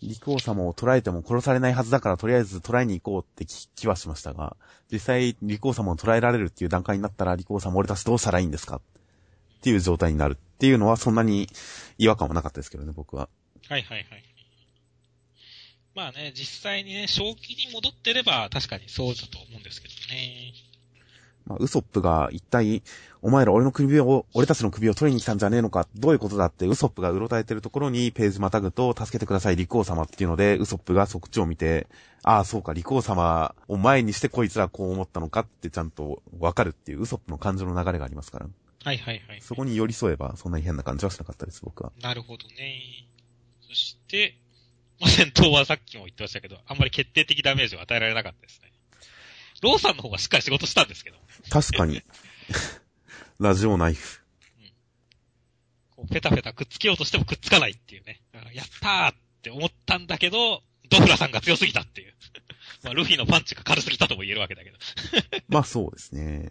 [0.02, 4.58] 陸王様を捕らえても殺されないはずだからとりあえず捕らえに行こうって気はしましたが、
[4.92, 8.78] 実際陸王様を捕らえられるっていう段階になったら陸王様俺たちどうしたらいいんですか？
[8.78, 8.82] っ
[9.62, 11.48] ていう状態になるっていうのはそんなに
[12.00, 13.30] 違和感はなかったですけどね、僕は。
[13.70, 14.24] はいはいはい。
[15.94, 20.54] まあね、実際にね、正気に戻ってれば確かにそうだと思うんですけどね。
[21.46, 22.84] まあ、ウソップが一体、
[23.22, 31.88] お前ら俺の首を、俺たちの首を取りに来たんじゃねえのか、どういうことだってウソップがうろたえてるところにページまたぐと、助けてください、陸王様っていうので、ウソップがそっちを見て、
[32.24, 38.48] ああ、そうか、陸王様を前にしてこいつらこう思ったのかってちゃんとわかるっていうウソップの感情の流れがありますから。
[38.84, 39.42] はいはいはい。
[39.42, 41.92] そこに寄り添えば、そんなに変な感じはしなかったです、僕は。
[42.02, 43.08] なるほどね。
[43.68, 44.38] そして、
[45.00, 48.71] まあ、戦闘はさっきも言ってましたけど、あんまり決定的ダメージを与えられなかったですね。
[49.62, 51.18] ローさんの方がしっかり仕事したんですけど。
[51.50, 52.02] 確かに。
[53.40, 54.22] ラジオナイフ。
[54.60, 54.72] うん。
[55.96, 58.22] こう、ペタペタくっつけようとしてもくっつかないっていうね。
[58.54, 62.14] やったーって思ったんだけど、ドフラさんが強すぎたっていう。
[62.84, 64.78] まあ、ルフィのパンチが軽すぎたとも言えるわけだけど。
[65.48, 66.50] まあそうですね。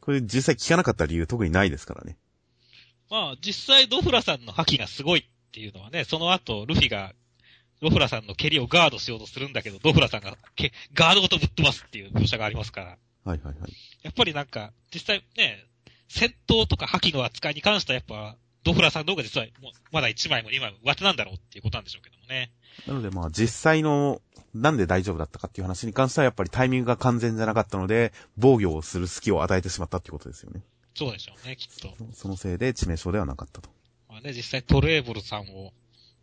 [0.00, 2.16] これ実際聞かなかった理由特にないですからね。
[3.08, 7.12] まあ実際ドフラさんの覇気がすごいっていうのはね、その後ルフィが
[7.82, 12.86] ドフラさんの蹴りをガードしようとするんだけど、ドフラさんがけガードごとぶっ飛ばすっていう描写がありますから。
[13.24, 13.72] はいはいはい。
[14.02, 15.64] やっぱりなんか、実際ね、
[16.08, 22.50] 戦闘とか破棄の扱いに関してはやっぱ、ドフラさんの方が実はもうまだ1枚も2枚も上手なんだろうっていうことなんでしょうけどもね。
[22.86, 24.20] なのでまあ実際の、
[24.52, 30.62] なんで大丈夫だったかっていう話に関してはやっぱりタイミングが完全じゃなかったので、防御をする隙を与えてしまったっていうことですよね。
[30.94, 31.94] そうでしょうね、きっと。
[32.12, 33.70] そのせいで致命傷ではなかったと。
[34.08, 35.72] まあね、実際トレーブルさんを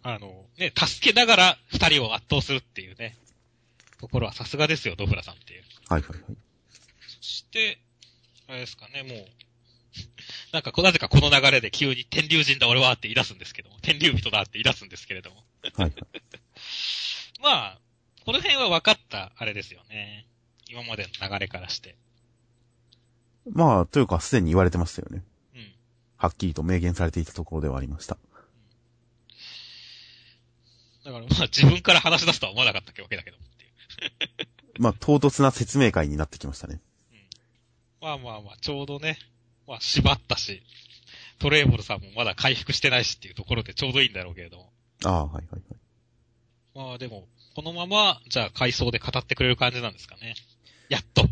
[0.04, 3.16] あの、ね、助けながら二人を圧倒するっていうね、
[4.00, 5.64] ところはさすがですよ、ドフラさんっていう。
[5.90, 6.22] はいはいはい。
[7.22, 7.80] そして、
[8.48, 9.28] あれですかね、もう、
[10.54, 15.44] なんか、なぜかこの流れで急に天竜人だ俺はって言い出すんですけども、天竜人だって言い出すんですけれども。
[15.76, 15.94] はい。
[17.42, 17.80] まあ、
[18.26, 20.28] この辺は分かったあれですよね。
[20.70, 21.96] 今までの流れからして。
[23.50, 25.24] まあ、というか、すでに言われてましたよね。
[25.56, 25.74] うん。
[26.18, 28.18] はっきりと明言されていたところではありました。
[31.08, 33.68] だからまあ自分から話し出すとは思わなかったわけだけどってい
[34.44, 34.48] う。
[34.84, 36.82] まあ唐突な説明会になってきましたね。
[37.12, 37.20] うん。
[38.02, 39.18] まあまあまあ、ちょうどね、
[39.66, 40.62] まあ縛ったし、
[41.40, 44.74] トレーボルさんもまだ回復してないしっていうところでちょうどいいんだろうけれども。
[45.06, 46.88] ああ、はいはいはい。
[46.90, 50.36] まあでも、このまま、じゃあ回想で語ってくれる感じなんですかね。
[50.90, 51.26] やっと。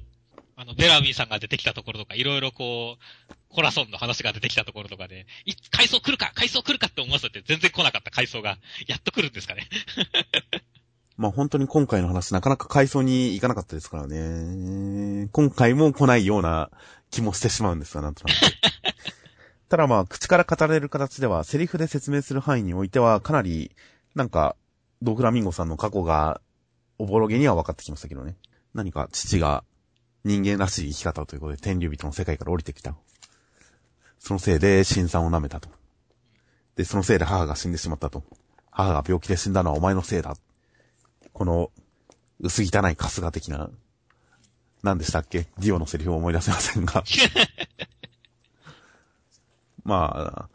[0.56, 9.68] あの、ベラミーさんが出てきたところとか、いろいろこう、コラソンの話が出てきたところとかで、い階層来るか階層来るかって思わせて全然来なかった階層が、やっと来るんですかね。
[11.18, 15.30] まあ本当に今回の話なかなか階層に行かなかったですからね。
[15.32, 16.70] 今回も来ないような
[17.10, 18.38] 気もしてしまうんですが、なんとなく。
[19.70, 23.72] ただまあ、口から語られる形では、セリフで説明する範囲においては、かなり、
[24.14, 24.56] なんか、
[25.02, 26.42] ドフラミンゴさんの過去が、
[27.00, 28.36] おぼろげには分かってきましたけどね。
[28.74, 29.64] 何か父が
[30.26, 32.96] 人間らしい生き方ということで天竜人の世界から降りてきた。
[34.20, 35.70] そのせいで新さんを舐めたと。
[36.76, 38.24] で、そのせいで母が死んでしまったと。
[38.72, 40.36] 母が病気で死んだのはお前のせいだ。
[41.34, 41.72] この、
[42.40, 43.70] 薄汚い春日的な、
[44.84, 45.48] 何でしたっけ？
[45.58, 47.04] ディオのセリフを思い出せませんが。
[49.84, 50.50] まあ、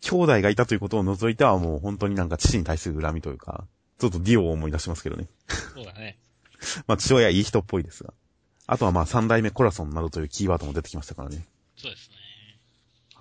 [0.00, 3.66] 兄弟がいたということを除いてはもう本当になんか父に対する恨みというか、
[3.98, 5.28] ちょっとディオを思い出しますけどね。
[5.74, 6.18] そうだね。
[6.88, 8.12] まあ父親いい人っぽいですが。
[8.66, 11.46] あとはまあ三代目コラソンなどというキーワードも出てきましたからね。
[11.76, 12.11] そうですね。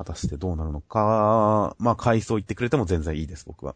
[0.02, 3.76] 果たしてどうなるのか、まあ回想言ってくれても全然いいです、僕は。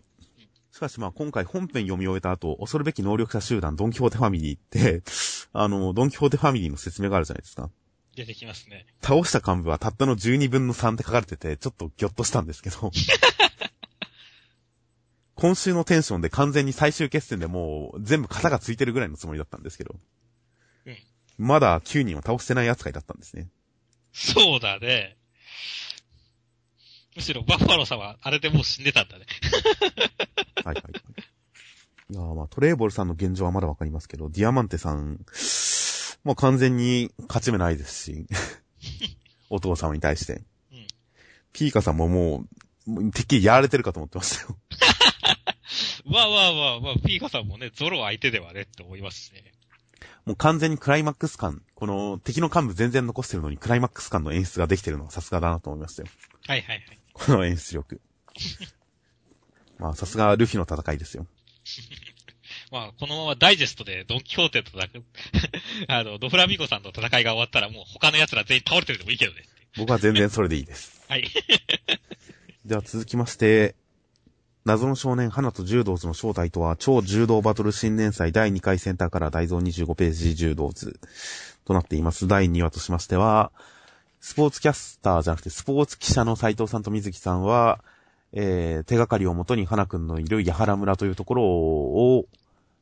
[0.72, 5.04] しかしまあ今回本編読み終えた後、恐るべき能力者集団ドンキホーテファミリーって、
[5.54, 7.70] あの、ドンキホーテファミリーの説明があるじゃないですか。
[8.16, 8.86] 出てきますね。
[9.02, 12.92] 倒した幹部はたったの12分の3って書かれてて、ちょっとギョッとしたんですけど。
[15.36, 19.96] 今週のテンションで完全に最終決戦でもう全部型がついてるぐらいのつもりだったんですけど。
[20.86, 20.96] うん
[21.38, 23.50] まだ9人を倒してない扱いだったんですね。
[24.14, 25.18] そうだね。
[27.16, 29.26] むしろバッファローさんはあれでもう死んでたんだね。
[30.64, 30.94] はいはいはい。
[32.12, 35.26] いやーまあトレーボルさんの現状はまだわかりますけど、ディアマンテさん、
[36.24, 38.28] もう完全に勝ち目ないですし、
[39.50, 40.34] お父様に対して。
[40.72, 40.88] うん
[41.56, 42.44] ピーカさんもも
[42.86, 44.58] う、もうてっきりやられてるかと思ってましたよ。
[46.06, 49.54] まあまあまあまあ、ピーカさんもね、ゾロ相手ではねって思いますしね。
[50.26, 56.10] もう完全にクライマックス感、この敵の幹部全然残してるのにクライマックス感の演出ができてるのはさすがだなと思いましたよ。
[56.46, 57.05] はいはいはい。
[57.16, 58.02] この演出力。
[59.80, 61.26] まあさすがルフィの戦いですよ。
[62.72, 65.04] まあ、このままダイジェストでドンキホーテと戦う、
[65.88, 69.44] あの、ドフラミンゴさんの戦いが終わったらもう他の奴ら全員倒れてるでもいいけどね。
[69.78, 71.02] 僕は全然それでいいです。
[71.08, 71.30] はい。
[72.66, 73.76] では続きまして、
[74.66, 81.00] 謎の少年花と柔道図の正体とは、超柔道バトル新年祭第2回センターから大蔵25ページ柔道図
[81.66, 82.28] となっています。
[82.28, 83.52] 第2話としましては、
[84.26, 87.84] スポーツキャスターじゃなくて、スポーツ記者の斉藤さんと水木さんは、
[88.34, 92.26] えー、手がかりをもとに花くんのいる八原村というところを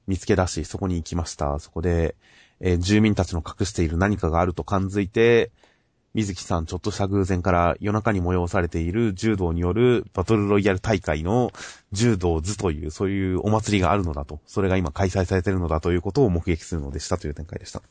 [0.07, 1.59] 見つけ出し、そこに行きました。
[1.59, 2.15] そこで、
[2.61, 5.51] えー住民たちの隠している何かがあると感づいて、
[6.13, 11.51] 水木さんちょっとした偶然から夜中に催されている柔道によるバトルロイヤル大会の
[11.91, 17.81] 柔道図というそういうお祭りがあるのだと、それが今開催されているのだということを目撃するのでしたという展開でした。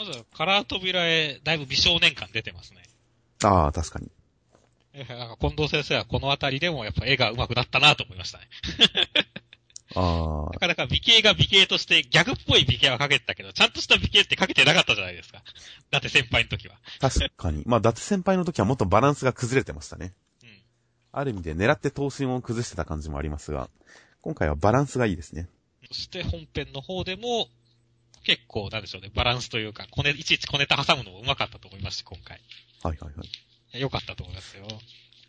[0.00, 2.80] まずは、カラー扉へ、だいぶ美少年感出てますね。
[3.44, 4.10] ああ、確かに。
[4.94, 8.48] えなんか近藤先生はこのあたりでもやっぱ絵が上手くなったなと思いましたね。
[9.94, 15.42] ああ な、かなか美形が美形としてギャグっぽい美形はかけてたけど、ちゃんとした美形ってかけてなかったじゃないですか。
[15.90, 16.76] だって先輩の時は。
[16.98, 17.62] 確かに。
[17.66, 20.14] まあ、伊達先輩の時はもっとバランスが崩れてましたね。
[20.42, 20.62] うん。
[21.12, 23.68] ある意味で狙って頭身を崩してた感じもありますが、
[24.22, 25.48] 今回はバランスがいいですね。
[25.88, 27.48] そして本編の方でも、
[28.24, 32.40] 結構、なんでしょうね、バランスというか、小ネいちいち小ネタ挟むのも上手かったと思いますし、今回。
[32.82, 33.26] はいはいはい。
[33.26, 33.30] い
[33.72, 34.66] や良かったと思いますよ。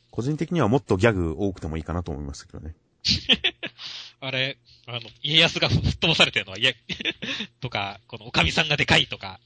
[0.09, 2.75] 個人的にはもっとギャグ多くてもいいかなと思いましたけどね。
[4.19, 6.73] あれ、あの、家康が吹っ飛ばされてるのは、いや、
[7.61, 9.39] とか、このおかみさんがでかいとか、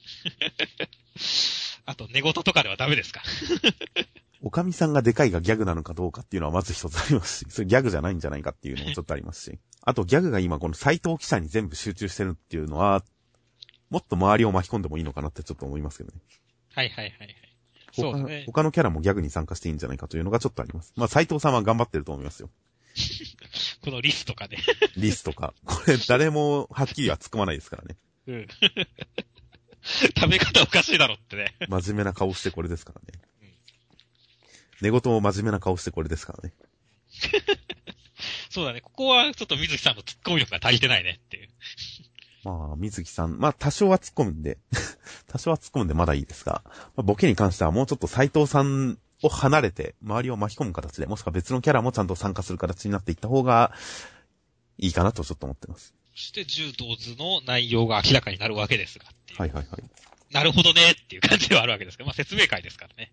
[1.86, 3.22] あと寝言とかではダメですか
[4.42, 9.58] おかみさんがでかいがギャグなのかどうかっていうのはまず一つありますし、それギャグじゃないんじゃないかっていうのもちょっとありますし。
[9.82, 13.04] あとギャグが今この斎藤記者に全部集中してるっていうのは、
[13.90, 16.20] もっと周りを巻き込んでもいいのかなってちょっと思いますけどね。
[16.74, 17.36] はいはいはいはい。
[17.92, 18.44] そう他だね。
[18.46, 20.92] 他のキャラもギャグに参加していいんじゃないかというのがちょっとあります。
[20.96, 22.50] まあ斎藤さんは頑張ってると思いますよ。
[23.82, 24.58] このリスとかで。
[24.96, 25.54] リスとか。
[25.64, 27.96] これ誰もはっきりは突っ込まないですからね。
[28.26, 28.46] うん。
[29.86, 31.54] 食べ方おかしいだろってね。
[31.68, 33.54] 真面目な顔してこれですからねうん。
[34.82, 36.52] 寝言も真面目な顔してこれですからね。
[38.50, 38.80] そうだね。
[38.80, 41.48] ここはちょっと水木さんの突っ込み力が足りてないねっていう。
[42.46, 44.58] まあ、水木さん、まあ多少は突っ込むんで、
[45.26, 53.72] 多少は突っ込むんでまだいいですが、まあ、ボケに関してはもうちょっと斎藤さんを離れて、周りを巻き込む形で、もしくは別のキャラもちゃんと参加する形になっていった方が、
[54.78, 55.92] いいかなとちょっと思ってます。
[56.14, 59.06] そして柔道図の内容が明らかになるわけですが。
[59.36, 59.82] はいはいはい。
[60.32, 63.12] なるほどねっていう感じではあるわけですけど、まあ説明会ですからね。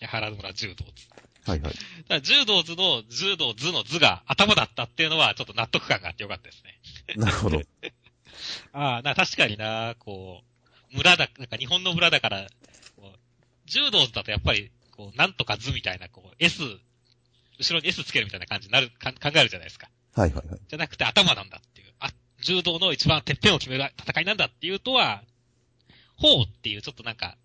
[0.00, 1.50] 八原村柔道図。
[1.50, 1.72] はいはい。
[1.72, 6.80] だから柔道図の柔道図の図が頭だったっていうのはちょっと納得感があってよかったですね。
[7.16, 7.62] なるほど。
[8.72, 10.42] ああ、な、確かにな、こ
[10.92, 12.46] う、村だ、なんか日本の村だから、
[13.66, 16.62] 柔道だとやっぱり、こう、なんとか図みたいな、こう、S、
[17.58, 19.88] 後ろに S つけるみたいな感じになる、か考えるじゃないですか。
[20.14, 20.60] はいはいはい。
[20.68, 21.92] じゃなくて頭なんだっていう。
[22.00, 22.08] あ、
[22.40, 25.22] 柔道の一番てっぺんを決める戦いなんだっていうとは、
[26.16, 27.36] ほうっていうちょっとなんか、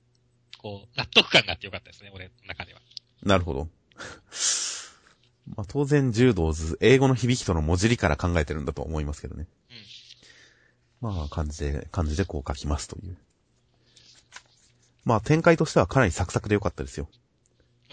[0.58, 2.82] こう、納得感があってよかったですね、俺の中では。
[3.24, 3.68] なるほど。
[5.56, 9.48] まあ当然柔道図、英語の響きとの文字りから考えてるんだと思いますけどね。
[11.02, 13.18] まあ漢字で、漢字でこう書きますという。
[15.04, 17.10] まあ展開としてはかなりサクサクでよかったですよ。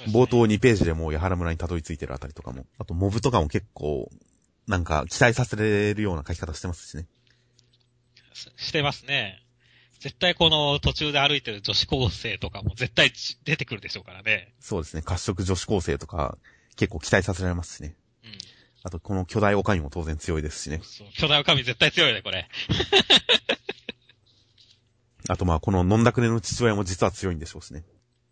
[0.06, 2.66] 冒頭2ページでもう矢原村にたどり着いてるあたりとかも。
[2.78, 4.10] あとモブとかも結構、
[4.66, 7.06] なんか期待させれるような書き方してますしね。
[8.34, 9.42] ししてますね。
[10.00, 14.54] 絶対この途中で歩いてる女子高生とかも絶対ち出てくるでしょうからね。
[14.60, 15.02] そうですね。
[15.02, 16.38] 褐色女子高生とか
[16.76, 17.96] 結構期待させられますしね。
[18.88, 18.96] うん。
[18.96, 20.80] あとこの巨大オカミも当然強いですしね。
[20.82, 21.06] そう。
[21.16, 22.48] 巨大神絶対強いね、これ。
[25.28, 27.84] あとまあこの飲んだくれの父親も実は強いんでしょうしね。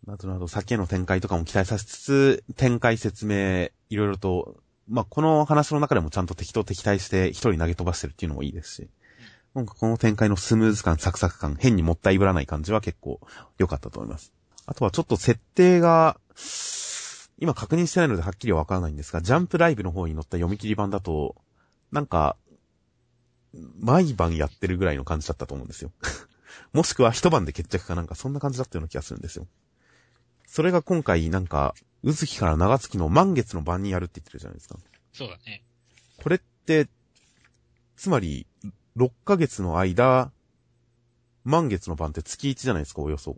[0.07, 8.89] あとなど先への展開とかも期待させつつ、展開説明、いろいろと、まあこの話の中でもちゃんと敵と敵対して一人投げ飛ばしてるっていうのもいいですし。
[9.53, 13.19] なんかこの展開のスムーズ感、サクサク感、変にもったいぶらない感じは結構
[13.57, 14.31] 良かったと思います。
[14.67, 16.19] あとはちょっと設定が、
[17.39, 21.35] 今確認してないのではっきりはわからないんですが、ジャンプライブの方に載った読み切り版だと、
[21.91, 22.35] なんか、
[23.79, 25.91] 毎晩やってるぐらいの感じだったと思うんですよ。
[26.73, 29.47] もしくは一晩で決着かなんかそんな感じだったような気がするんですよ。
[30.45, 34.79] それが今回なんか、うずきから長月の満月の晩にやるって言ってるじゃないですか。
[35.13, 35.63] そうだね。
[36.17, 36.89] これって、
[37.95, 38.47] つまり、
[38.95, 40.31] 6ヶ月の間、
[41.43, 43.37] 満月の晩って月1じゃないですか、およそ。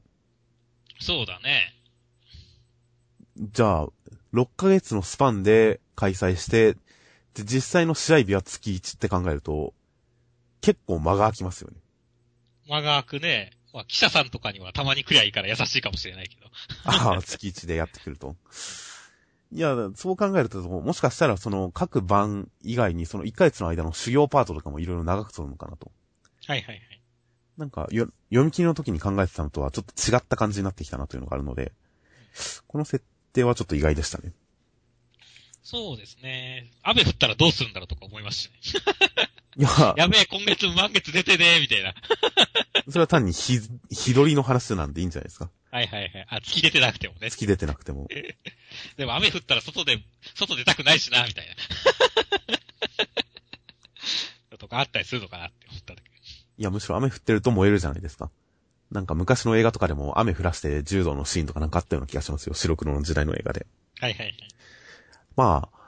[1.00, 1.79] そうだね。
[3.40, 3.88] じゃあ、
[4.34, 6.74] 6ヶ月のスパンで開催して、
[7.34, 9.74] で、実際の試合日は月1って考えると、
[10.62, 11.78] 結構間が空きますよね。
[12.68, 13.52] 間が空くね。
[13.74, 16.48] まあ、記者さんとかにはたまに来りゃいいから優しいかもしれないけど。
[16.86, 18.36] ああ、月1でやってくると。
[19.52, 25.92] いや、そう考えると、もしかしたらその各番以外にその1ヶ月の間の主要パートとかもいろいろ長く取るのかなと。
[26.46, 27.02] はいはいはい。
[27.58, 31.72] なんかよ、読み切りの時に考えてたのとはちょっと違った感じになってきたなというのがあるので、
[32.68, 33.04] この設
[33.34, 34.34] 定はちょっと意外でしたね。
[35.64, 36.72] そうですね。
[36.84, 38.80] 雨降ったらどうするんだろうとか思いますしね。
[39.58, 41.94] いや、 やべえ、今月満月出てねーみたいな。
[42.90, 43.60] それは単に日、
[43.92, 45.52] 日取りの話なんでいいんじゃないですか。
[45.72, 46.26] はいはいはい。
[46.30, 47.30] あ、月出てなくてもね。
[47.30, 48.08] 月出てなくても。
[48.98, 50.02] でも雨降ったら外で、
[50.36, 51.56] 外出たくないしな、みたいな。
[54.60, 56.16] とかあったりするのかなって思ったんだけど。
[56.16, 58.30] いや、むしろ雨降ってると燃えるじゃないですか。
[58.92, 62.54] なんか昔の映画とかでも雨降らして柔道のシーンとかなんかあったような気がしますよ。
[62.56, 63.68] 白黒の時代の映画で。
[64.00, 64.36] はいはいはい。
[65.36, 65.80] まあ、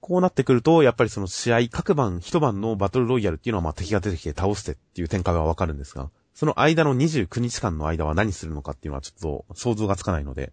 [0.00, 10.52] こうなってくると、やっぱりその試合、各番、一晩のバトルロイヤルっていうのはまあ敵が出てきて倒してっていう展開はわかるんですが、その間の29日間の間は何するのかっていうのはちょっと想像がつかないので、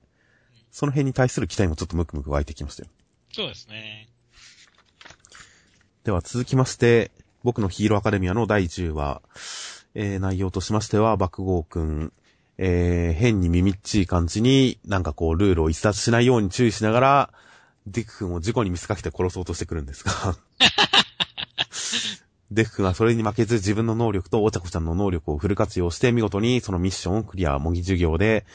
[0.72, 2.90] その辺に対する期待もちょっとムクムク湧いてきましたよ。
[3.32, 4.10] そうですね。
[6.04, 7.12] では続きまして、
[7.44, 9.22] 僕のヒーローアカデミアの第10話、
[9.96, 12.14] えー、内容としましては、爆豪くん、
[12.58, 17.34] えー、変に耳っちい感じに、なんかこう、ルールを逸脱しないように注意しながら、
[17.88, 20.12] デク君を事故に見せかけて殺そうとしてくるんですが、
[22.52, 28.46] デク君はそれに負けず自分の能力とお茶子ちゃんの能力をフル活用して見事にそのミッションをクリア、模擬授業で、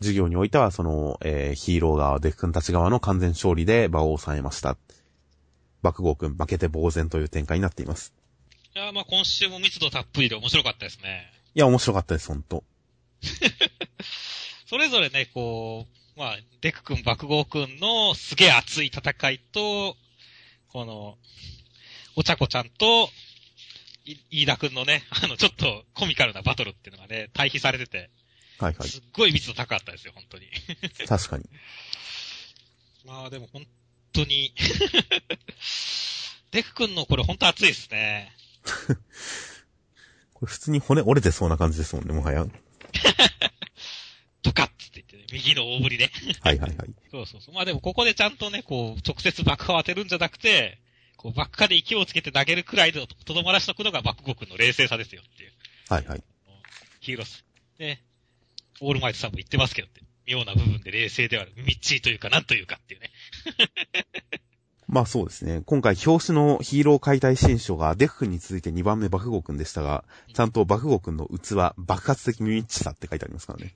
[0.00, 4.76] 授業においてはその、えー、ヒーロー側、デク君たち側の完全勝利で場を抑えました。
[5.82, 8.12] 爆豪くん負けて呆然という展開になっています。
[8.74, 11.30] いや、まあ今週も密度たっぷりで面白かったですね。
[11.54, 12.64] いや、面白かったです、ほんと。
[14.66, 19.96] それぞれね、こう、まあ、デク君、爆豪君のすげえ熱い戦いと、
[20.68, 21.16] この、
[22.16, 23.10] お茶子ちゃんと、
[24.04, 28.10] い飯田君のね、 あの、ちょっとコミカルなバトルっていうのがね、対比されてて、
[28.58, 28.88] はいはい。
[28.88, 30.48] すっごい密度高かったですよ、本当に。
[31.06, 31.44] 確かに。
[33.04, 33.66] まあでも本
[34.12, 34.52] 当に、
[36.50, 38.34] デク君のこれ本当熱いですね。
[40.34, 42.46] これ普通に骨折れてそうな感じですもんね、もはや。
[44.42, 46.10] ドカッつって言ってね、右の大振りね。
[46.40, 46.94] はいはいはい。
[47.10, 47.54] そうそうそう。
[47.54, 50.80] まあでもここでちゃんとね、こう、直接爆破を当てるんじゃなくて、
[51.16, 55.52] こう、爆破で勢いをつけて投げるくらいでとどまらしとくのが爆豪君の冷静さですよっていう。
[55.88, 56.22] はいはい。
[57.00, 57.44] ヒーロース。
[57.78, 58.02] ね。
[58.80, 60.02] オールマイトさんも言ってますけどって。
[60.26, 61.52] 妙な部分で冷静ではある。
[61.56, 63.10] ミッチーというか、なんというかっていうね。
[64.88, 65.62] まあそうですね。
[65.66, 73.74] 今回表紙のヒーロー解体新書がデク君に続いて2番目爆豪君でしたが、ちゃんと爆豪君の器、爆発的ミミッチさって書いてありますからね。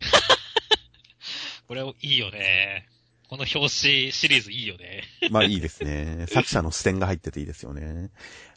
[1.68, 2.88] これいいよね。
[3.28, 3.68] この表紙
[4.12, 5.04] シリーズいいよね。
[5.30, 6.26] まあいいですね。
[6.28, 8.10] 作者の視点が入ってていいですよね。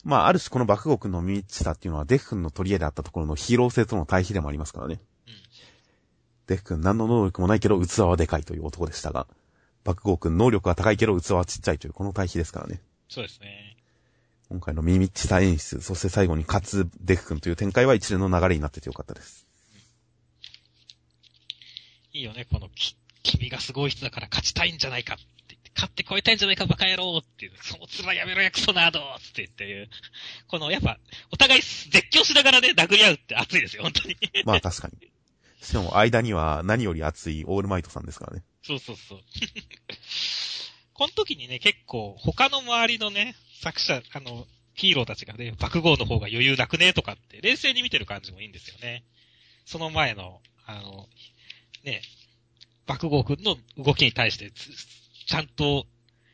[0.06, 5.02] まあある種この爆豪君のミッチさっていうのはデフ君の取り柄であったところのヒーロー性との対比でもありますからね。
[5.28, 5.34] うん。
[6.48, 9.28] デフ君何の能力もないけど器はでかいという男でしたが、
[9.86, 12.82] 爆豪君能力は高いけど器はちっちゃいというこの対比ですからね。
[13.08, 13.78] そうですね。
[14.50, 19.48] 今回のミミッチさ演出、そして最後に勝つデフ君という展開は一連の流れになっててよかったです。
[22.14, 29.90] いいよね、このき、君がすごい人だから勝ちたいんじゃないかって言って、勝って超えたいんじゃないかバカ野郎っていう、その面やめろやクソなーどーって言って
[30.48, 30.98] このやっぱ、
[31.32, 34.18] お互い絶叫しながらね、殴り合うって熱いですよ、本当に。
[34.46, 35.12] まあ確かに。
[35.66, 38.44] しかも間には何より熱いオールマイトさんですからね。
[38.62, 39.20] そうそうそう。
[40.94, 49.04] この時にね、結構、他の周りのね、作者、あの、ヒーローたちがね、爆豪の方が余裕なくねとかって、冷静に見てる感じもいいんですよね。
[49.66, 51.10] その前の、あの、
[51.84, 52.02] ね、
[52.86, 54.70] 爆豪くんの動きに対してつ、
[55.26, 55.88] ちゃんと、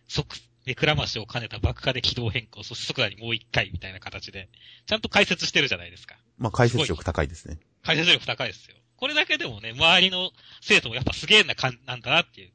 [0.10, 4.50] 即、目くらましを兼ねた爆化で軌道変更、そして速度にもう一回みたいな形で、
[4.86, 6.18] ちゃんと解説してるじゃないですか。
[6.38, 7.60] まあ解説力高いですね。
[7.84, 8.76] 解説力高いですよ。
[9.02, 10.30] これだけでもね、周りの
[10.62, 12.52] 生徒もやっぱすげえな感なんだなっていう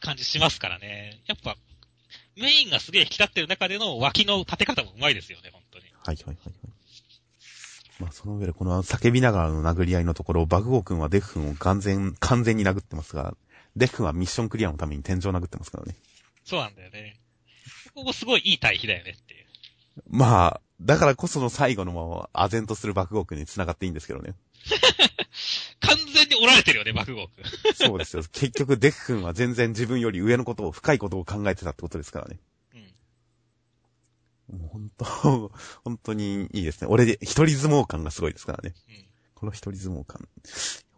[0.00, 1.22] 感じしますからね。
[1.28, 1.56] やっぱ、
[2.34, 5.84] メインがすげえ引き立ってる中での脇の立て方もうまいですよね、本当に。
[5.84, 6.52] はいはいはいはい。
[8.00, 13.36] まあその上でこの叫びながらの殴り合いのところ、バグゴー君はデフ君を完全、完全に殴ってますが、
[13.76, 15.94] デフ君はミッションクリアのために天井を殴ってますからね。
[16.44, 17.20] そうなんだよね。
[17.94, 19.46] ここもすごいいい対比だよねっていう。
[20.10, 24.34] まあ、だからこその最後のも唖然とするバグゴー君に繋がっていいんですけどね。
[25.80, 27.44] 完全に折られてるよね、爆豪君。
[27.74, 28.22] そうですよ。
[28.32, 32.40] 結局デフ君は全然自分より上のことを、深いことを考えてたってことですからね。
[32.74, 32.78] う
[34.56, 34.58] ん。
[34.58, 35.04] もう本当、
[35.84, 36.88] 本当にいいですね。
[36.88, 38.74] 俺で、一人相撲感がすごいですからね。
[38.88, 39.06] うん。
[39.34, 40.28] この一人相撲感。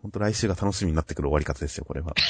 [0.03, 2.14] 本当来週が楽しみになってくる終わり方ですよ、これは。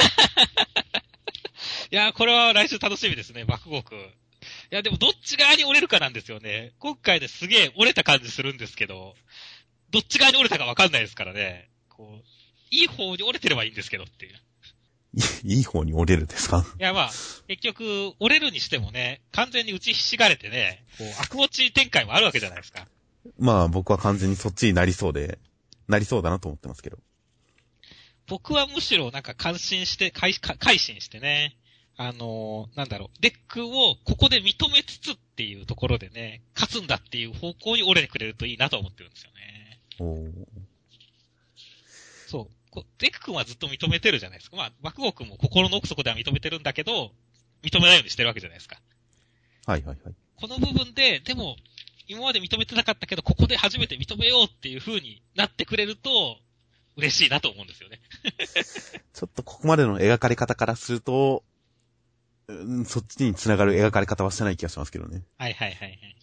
[1.90, 3.99] いやー、これは来週楽しみですね、爆豪君。
[3.99, 4.05] い
[4.70, 6.72] や、でもどっち側に折れるかなんですよね。
[6.78, 9.14] 今回ですげえ折れた感じするんですけど、
[9.90, 11.68] どっち側に折れたかわかんないですからね。
[11.88, 12.24] こう、
[12.70, 14.36] いい方に折れてればいいんですけどっていう。
[15.44, 16.64] い いい方に折れるんですか？
[16.78, 17.10] いや、まあ、
[17.48, 22.86] 結局、折れるにしてもね、完全に打ちひしがれてね、こう、悪持ち展開もあるわけじゃないですか。
[23.38, 25.38] まあ僕は完全にそっちになりそうで、
[25.88, 26.98] なりそうだなと思ってますけど。
[28.26, 31.56] 僕はむしろなんか感心して、改心してね、
[31.96, 39.80] あのーなんだろう、デクをここで認めつつっていうところでね、勝つんだっていう方向に折れてくれるといいなと思ってるんですよね。
[39.98, 40.32] おー
[42.28, 42.50] そう。
[42.82, 44.56] こデク君はずっと認めてるじゃないですか。
[44.56, 47.12] まあ、爆豪君も心の奥底では認めてるんだけど、
[47.62, 48.80] 認めないようにしてるわけじゃないですか。
[49.66, 50.14] はいはいはい。
[50.36, 51.56] この部分で、でも、
[52.06, 56.38] 今まで認めてなかったけど、ここで初めて認めようっていう風になってくれると、
[56.96, 58.00] 嬉しいなと思うんですよね。
[59.14, 61.44] ちょっとここまでの描かれ方からすると、
[62.48, 65.22] うん、そっちに繋がる描かれ方はしてない気がしますけどね。
[65.36, 66.16] はいはいはいはい。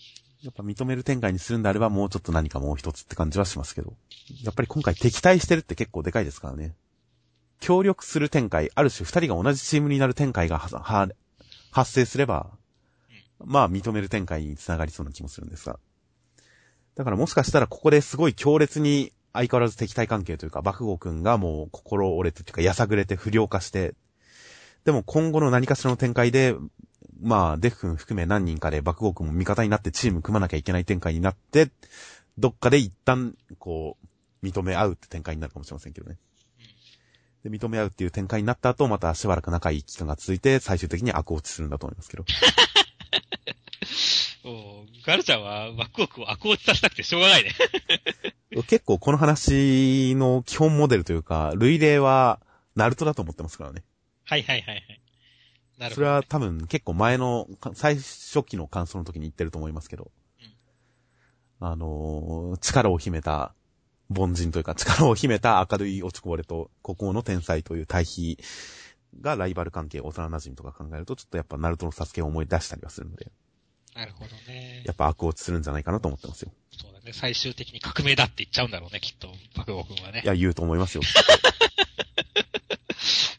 [0.45, 3.95] やっぱ認める展開にするんであればもうちょっと何かもう一つって感じはしますけど。
[4.43, 6.75] やっぱり今回敵対してるって結構でかいですからね。
[7.59, 12.51] 協力する展開、ある種二人が同じチームになる展開が発生すれば、
[13.43, 15.79] まあ認める展開につながりそうな気もするんですが。
[16.93, 23.95] だからもしかしたらここですごい強烈に相変わらず敵対関係というか、爆豪くんがもう心折れてというか、やさぐれて不良化して、
[24.83, 26.55] でも今後の何かしらの展開で、
[27.22, 31.70] まあ、デフ君含め何人かで爆豪くんも味方になってチーム組まなきゃいけない展開になって、
[32.38, 33.97] どっかで一旦、こ
[34.43, 36.18] う、認め合うって展開になるかもしれませんけどね。
[37.43, 42.26] で、認め合うっていう展開になった後、またしばらく仲いい期間が続いて、最終的に悪落ちするんだと思いますけど。
[44.47, 47.51] おガルちゃんはワクワクを悪落ちさせたくてしょうがないね。
[48.68, 52.39] 結構この話の基本モデルというか、類例は、
[52.76, 53.84] ナルトだと思ってますからね。
[54.24, 55.01] はいはいはいはい。
[55.78, 55.95] なるほど。
[55.95, 60.11] それは多分結構前の、か最初期の感想の時に言ってると思いますけど。
[61.59, 63.53] あのー力を秘めた
[64.15, 68.38] 凡人というか、力を秘めた明るい落ちこぼれと、孤高の天才という対比
[69.21, 73.32] がライバル関係、幼馴染とか考えると、ちょっとやっぱナルトのサスケを思い出したりはするので、
[73.95, 74.84] なるほどね。
[74.86, 76.51] やっぱ悪落ちするんじゃないかなと思ってますよ。
[76.71, 77.13] そうだね。
[77.13, 80.28] 最終的に革命だって言っちゃうんだろうね、きっと、爆豪君はねい。
[80.28, 81.03] や、言うと思いますよ。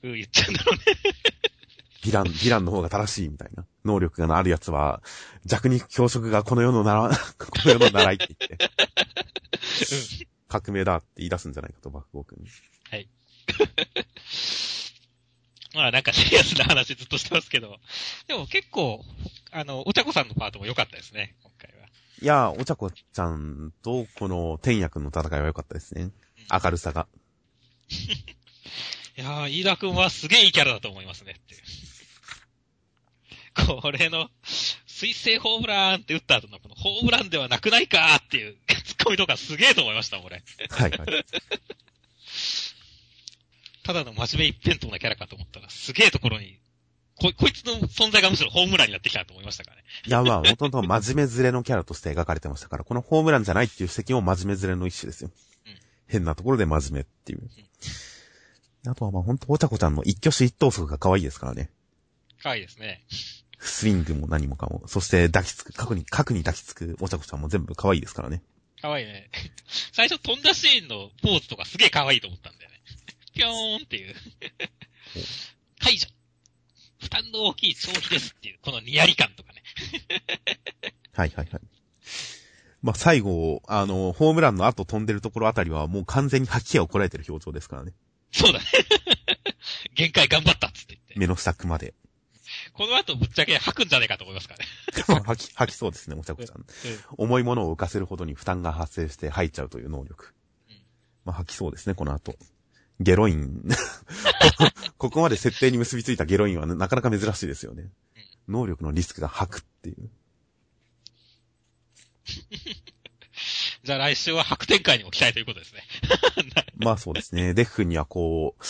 [0.03, 0.83] うん、言っちゃうんだろうね。
[2.07, 3.67] ヴィラン、ヴィランの方が正しいみたいな。
[3.85, 5.03] 能力がある奴は、
[5.45, 8.59] 弱肉強食がこの世のなら、 この世の習いって言って、
[10.49, 12.39] 革命だって言い出すんじゃないかと、爆豪君。
[15.75, 17.79] まあなんかシリアスな話ずっとしてますけど。
[18.27, 19.05] でも結構、
[19.51, 21.87] あの、お茶子さんのパートも良かったですね、今回は。
[22.23, 26.13] いや、お茶子ちゃんと、この天役の戦いは良かったですね。
[26.51, 27.07] 明るさが。
[29.19, 31.57] いやー、飯田くんはすげえいいキャラだと思いますねって。
[33.81, 34.29] これの、
[34.87, 40.43] 水星ホームランって打った後のこのホームランではなくないかっていうツッコミとかすげえと思いました、俺。
[40.71, 41.25] はいはい。
[43.83, 46.59] ただの真面目一辺倒なキャラかと思ったら、すげえところに、
[47.19, 49.83] こ、こいつの存在がむしろホームランになってきたと思いましたからね。
[50.07, 55.31] いや、まあ、もともと真面目連れのキャラとして描かれてましたから、このホームランじゃないっていう指摘も真面目連れの一種ですよ。
[55.67, 55.77] うん
[56.09, 57.51] 変なところで真面目っていう。
[58.89, 61.71] あとはまあほんと、おちゃこちゃんの一挙手一投足が可愛いですからね。
[62.43, 63.05] 可愛いですね。
[63.59, 64.83] スイングも何もかも。
[64.87, 68.43] そして抱きつく、核に、核に抱きつくおちゃこちゃんも全部可愛いですからね。
[68.81, 69.31] 可愛いね。
[69.93, 72.81] 最初飛んだシーンのポーズとかすげえ可愛いと思ったんだよね。
[73.35, 74.15] ぴょーんっていう。
[75.81, 76.09] 解除
[76.99, 79.63] 負担の大きい消費ですっていう、このニヤリ感とかね。
[81.13, 81.61] はいはいはい。
[82.83, 87.93] まあ最後、あの、ホームランの後飛んでるところあたりはもう完全に吐き気をこらえてる表情ですからね。
[88.33, 88.65] そうだね。
[89.95, 91.15] 限界頑張ったっつって言って。
[91.17, 91.95] 目の下くまで。
[92.77, 95.23] この後ぶっちゃけ吐くんじゃねえかと思いますからね。
[95.25, 96.59] 吐き、吐きそうですね、おちゃこちゃん。
[96.59, 96.65] うん
[97.17, 100.35] 重いものを浮かせるほどに負担が発生して吐いちゃうという能力
[100.69, 100.77] うん。
[101.25, 102.37] まあ吐きそうですね、この後。
[103.01, 103.63] ゲロイン。
[104.99, 107.89] ここまで設定に結びついたゲロインはなかなか珍しいですよね。
[108.47, 110.11] 能力のリスクが吐くっていう。
[113.85, 115.83] じゃあ来週は白展開にも期待ということですね。
[116.77, 117.55] まあそうですね。
[117.55, 118.65] デフ君にはこう、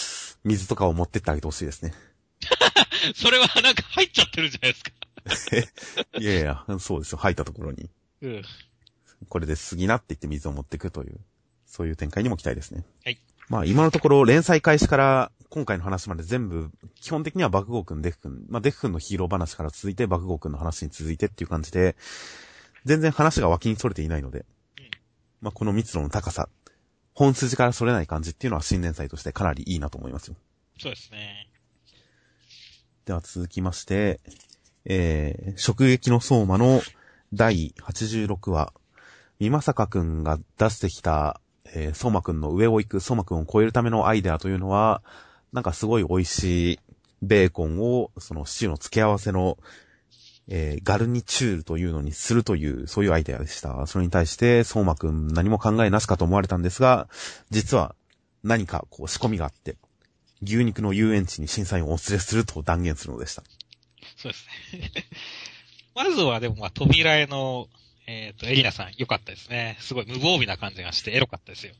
[0.45, 1.93] 水とかを持ってってあげてほしいですね。
[3.15, 4.91] それはなんか入っちゃってるじゃないですか。
[6.19, 7.19] いやいや、そうですよ。
[7.19, 7.91] 吐いたところに。
[8.23, 8.43] うん。
[9.29, 11.19] これで過ぎなって言って水を持ってくという、
[11.67, 12.85] そういう展開にも期待ですね。
[13.05, 13.19] はい。
[13.49, 21.97] まあ今のところ連載開始から今回の話まで全部、基本的には爆豪くん、デフくん、まあデフくんのヒーロー話から続いて爆豪くんの話に続いてっていう感じで、
[22.85, 24.47] 全然話が脇に逸れていないので、うん
[25.41, 26.49] まあこの密度の高さ、
[27.15, 30.37] 本筋から逸れない感じっていうのは新連載としてかなりいいなと思いますよ。
[30.79, 31.49] そうですね。
[33.07, 34.19] では続きまして、
[34.85, 36.83] えー、直撃の相馬の
[37.33, 38.73] 第86話、
[39.39, 45.05] 美正くんが出してきた、えー、相馬くんの上を行く相馬くんを超えるためのアイデアというのは、
[45.53, 46.81] なんかすごい美味しい
[47.23, 49.57] ベーコンを、そのシチューの付け合わせの、
[50.49, 53.87] えー、ガルニチュールというのにするという、そういうアイデアでした。
[53.87, 57.09] それに対して、相馬くん何も考えなしかと思われたんですが、
[57.51, 57.95] 実は
[58.43, 59.77] 何かこう仕込みがあって、
[60.47, 63.42] 牛肉の遊園地に審査員をお連れすると断言するのでした。
[64.16, 64.90] そうですね。
[65.94, 67.68] まずはでもまあ扉絵の、
[68.07, 69.76] えっ、と、エリナさん良かったですね。
[69.80, 71.74] すごい無防備な感じがしてエロかったですよ。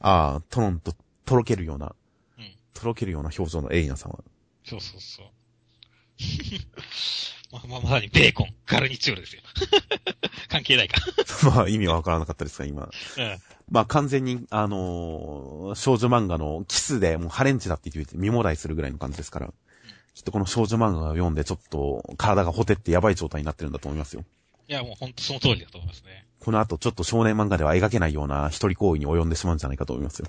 [0.00, 0.94] ああ、トロンと
[1.24, 1.94] とろけるような、
[2.38, 2.52] うん。
[2.74, 4.18] とろけるような表情のエイナさんは。
[4.64, 5.26] そうそうそう。
[7.52, 9.42] まあ、まあ、まさにベーコン、ガルニチュールですよ。
[10.48, 11.00] 関係ないか。
[11.44, 12.84] まあ意味はわからなかったですが、今。
[12.84, 12.90] うん。
[13.70, 19.52] まあ完全に、あのー少女漫画のキスでもうハレンチだって言って見もらいするぐらいの感じですから。
[20.14, 24.24] きっとこの少女漫画を読んでちょっと体がほてってやばい状態になってるんだと思いますよ。
[24.66, 26.26] いや、もうほんとその通りだと思いますね。
[26.40, 30.26] この後ちょっと少年漫画では描けないような一人行為に及んでしまうんじゃないかと思いますよ。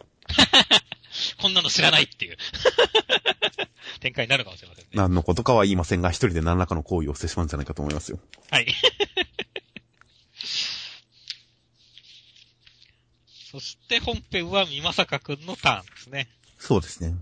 [1.41, 2.37] こんなの知らないっていう。
[3.99, 4.89] 展開になるかもしれませんね。
[4.93, 8.19] 何のことかは言いませんが、一人で何らかの行為をしてしまうんじゃないかと思いますよ。
[8.51, 8.67] はい。
[13.51, 16.27] そして本編は美正くんのターンですね。
[16.59, 17.15] そうですね。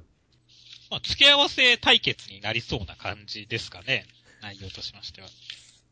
[0.92, 4.06] まあ、付け合わせ対決になりそうな感じですかね。
[4.42, 5.28] 内容としましては。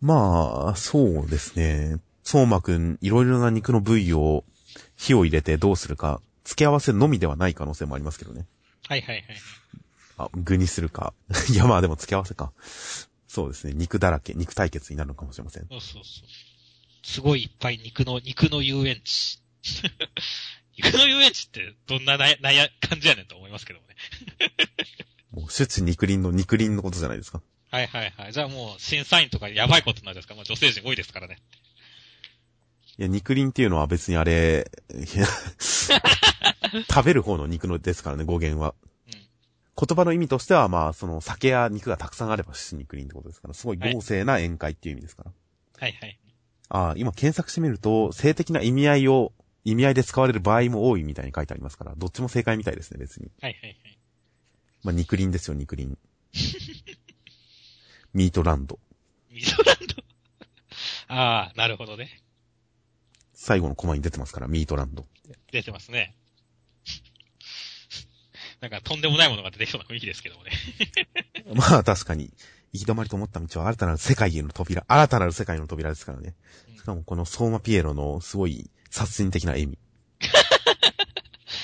[0.01, 1.99] まあ、そうですね。
[2.23, 4.43] 相馬くん、いろいろな肉の部位を
[4.97, 8.45] 火を入れてどうするか、付け合わせのみではない可能性もありますけどね。
[8.89, 9.25] はいはいはい。
[10.17, 11.13] あ、具にするか。
[11.49, 12.51] いや、まあでも付け合わせか。
[13.27, 13.73] そうですね。
[13.73, 15.67] 肉だらけ、肉対決になるのかもしれません。
[15.69, 16.27] そうそうそう。
[17.03, 19.39] すごいいっぱい肉の、肉の遊園地。
[20.77, 23.95] 肉の遊園地ってどんななや、なや、感じやねんと思いますけどもね。
[25.31, 27.41] もう、出地肉林の肉林のことじゃないですか？
[27.71, 28.33] はいはいはい。
[28.33, 30.35] じゃあもう審査員とかやばいことになるんですか？
[30.35, 31.39] まあ女性陣多いですからね。
[32.97, 35.27] いや、肉林っていうのは別にあれ、いや
[36.89, 38.73] 食べる方の肉のですからね、語源は。
[39.07, 39.13] うん。
[39.13, 45.31] 言葉の意味としては、まあ、その酒や肉がたくさんあれば出肉林ってことですから、すごい豪勢な宴会っていう意味ですから。
[45.79, 46.19] はいはい。
[46.69, 49.33] ああ、今検索してみると、性的な意味合いを、
[49.65, 53.31] 意味合いで使われる場合も多いみたいに書いてありますから、どっちも正解みたいですね、別に。
[53.41, 53.77] はいはいはい。
[54.83, 55.97] まあ、肉林ですよ、肉林。
[58.13, 58.79] ミートランド。
[59.31, 60.03] ミゾランド。
[61.07, 62.21] ああ、なるほどね。
[63.33, 65.05] 最後のコマに出てますから、ミートランド。
[65.51, 66.15] 出てますね。
[68.61, 70.51] なんかとんでもないものが出てきそうな雰囲気ですけどもね。
[71.55, 72.31] まあ、確かに、
[72.71, 76.35] 行き止まりと思った道は新たなる世界への扉、新たなる世界の扉ですからね。
[76.69, 79.77] うんしかもこの相馬ピエロのすごい殺人的な笑み。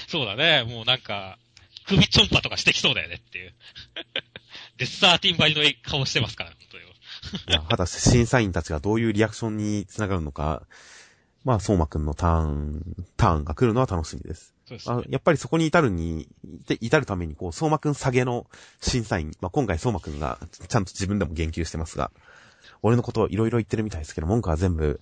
[0.07, 0.63] そうだね。
[0.63, 1.37] もうなんか、
[1.87, 3.53] 首ちょんぱとかしてきそうだよねっていう。
[4.77, 6.83] デスサーティンバリの顔してますから、本当に。
[7.47, 10.63] いや、果たして審査員たちがどういうリアクションにつながるのか、
[11.45, 12.83] まあ、相馬くんのターン、
[13.15, 14.53] ターンが来るのは楽しみです。
[14.65, 15.03] そうですねあ。
[15.09, 16.27] やっぱりそこに至るに、
[16.67, 18.47] で至るために、こう、相馬くん下げの
[18.81, 22.11] 審査員、まあ、今回相馬くんがちゃんと自分でも言及してますが、
[22.81, 24.99] 俺のことをいろいろ言ってるみたいですけど、文句は全部、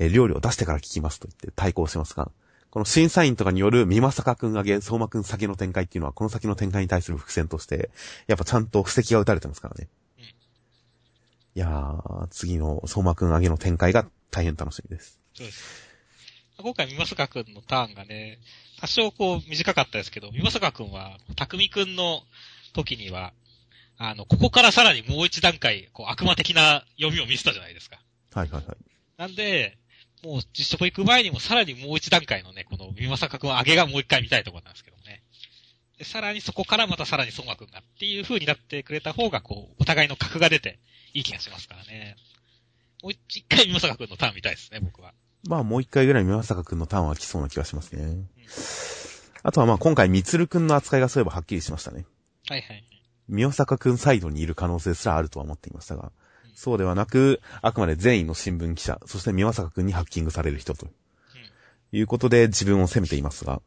[0.00, 2.32] えー料理を出してから聞きますと言って対抗してますが、
[2.70, 7.90] この審査員とかによる美正くん上げ、相馬くん下げの展開っていうのは、この先の展開に対する伏線として、
[8.26, 9.88] やっぱちゃんと布石が打たれてますからね。
[10.18, 15.20] うんいやー、次の相馬くん上げの展開が大変楽しみです。
[15.34, 15.90] そうです。
[16.62, 18.38] 今回、三正くんのターンがね、
[18.80, 22.22] 多少こう短かったですけど、三正くんは、匠くんの
[22.72, 23.32] 時には、
[23.98, 28.00] あの、ここからさらにもう一段階、こう、悪魔的な読みを見せたじゃないですか。
[28.32, 28.76] はいはいはい。
[29.18, 29.76] なんで、
[30.22, 35.22] もう実食行く前にもさらにもう一段階のね、この三正くん上げがもう一回見たいところなんですけどね。
[35.98, 40.78] で、さらにそこからまたさらに相馬くんがっていう風になってくれた方が、こう、お互いの格が出て
[41.14, 42.16] いい気がしますからね。
[43.02, 45.14] もう一回三正くんのターン見たいですね、僕は。
[45.48, 48.26] まあもう一回ぐらい宮坂くんのターンは来そうな気がしますね。
[49.42, 52.04] あとはまあ今回みつるくんの扱いがそういえばはっきりしましたね。
[52.48, 52.84] はいはい。
[53.28, 56.12] 宮坂くんサイドにいる可能性すらあるとは思っていましたが、
[56.54, 60.88] そうではなく、あくまで全員の新聞記者、そして宮坂くんにハッキングされる人と
[61.92, 63.62] いうことで自分を責めていますが、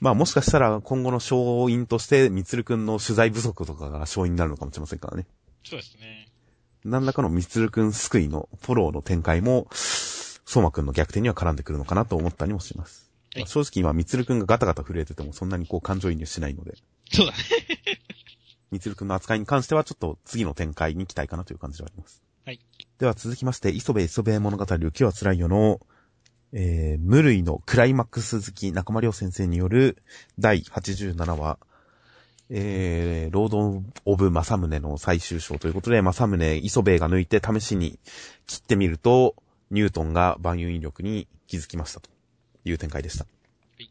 [0.00, 5.26] まあもしかしたら今後の勝因としてみつるくんの取材不足とかが勝因になるのかもしれませんからね。
[5.64, 6.28] そうですね。
[6.84, 13.10] 何らかのみつるくん救いのフォローの展開も、相馬くんの逆転には絡んでくるのかなと思ったりもします。
[13.34, 16.74] はいまあ正直今、みつるくんがガタガタ震えててもそんなにこう感情移入しないので、
[17.12, 17.38] そうだね。
[18.70, 22.22] みつるくんの扱いに関してはちょっと次の展開に期待かなという感じではあります。
[22.44, 22.60] はい。
[22.98, 25.80] では続きまして、磯部磯部物語浮きは辛いよの、
[26.52, 30.02] えー、無類のクライマックス好き中間良先生による
[30.38, 31.58] 第87話、
[32.48, 37.98] えー、ロード・オブ・正宗の最終章ということで、正宗、磯部が抜いて試しに
[38.46, 39.36] 切ってみると、
[39.70, 42.10] ニュートンが万有引力に気づきましたと
[42.64, 43.24] いう展開でした。
[43.78, 43.88] い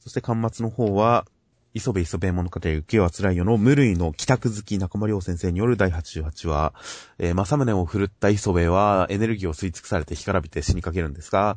[0.00, 1.26] そして、端末の方は、
[1.78, 6.74] 磯部磯部物語浮世は辛いよの無類の帰宅好き中間良先生による第88話、
[7.18, 11.56] えー、正宗を振るった磯部はエネルギーを吸い尽くされて干からびて死にかけるんですが、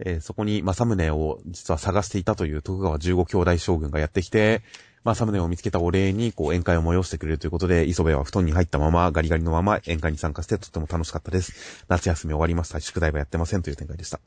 [0.00, 4.62] えーそこに正宗を実は探していたという徳川15兄弟将軍がやってきて、
[5.04, 11.84] 正宗を見つけたお礼にこう宴会を催してくれるということで、磯部は布団に入ったままガリガリのまま宴会に参加してとっても楽しかったです。
[11.88, 12.80] 夏休み終わりました。
[12.80, 14.20] 宿題はやってませんという展開でした。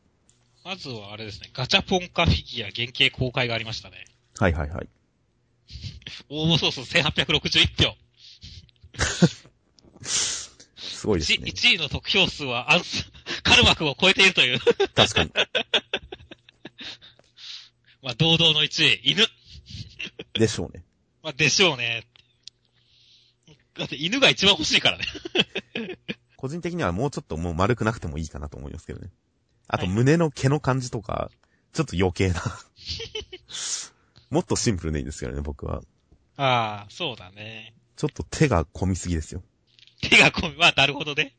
[0.66, 4.06] まずはあれですね、ガチャポンカフィギュア原型公開がありましたね。
[4.38, 4.90] はいはいはい。
[6.30, 7.96] 応募総数1861票。
[10.02, 11.52] すごいです 1, ね。
[11.52, 13.12] 1位の得票数はアンス、
[13.44, 14.60] カルマ君を超えているという。
[14.96, 15.32] 確かに。
[18.02, 19.28] まあ、堂々の1位、犬。
[20.34, 20.84] でしょうね。
[21.24, 22.08] まあ、でしょうね。
[23.78, 25.06] だって犬が一番欲しいからね。
[26.36, 29.12] 個人的にはもうちょっともう丸くなくてもいいかなと思いますけどね。
[29.68, 31.30] あとはい胸の毛の感じとか、
[31.74, 32.42] ちょっと余計な。
[34.32, 35.82] もっとシンプルでいいんですけどね、僕は。
[36.38, 37.76] ああ、そうだね。
[37.98, 39.44] ちょっと手が込みすぎですよ。
[40.02, 41.36] 手が込み、まあ、なるほどね。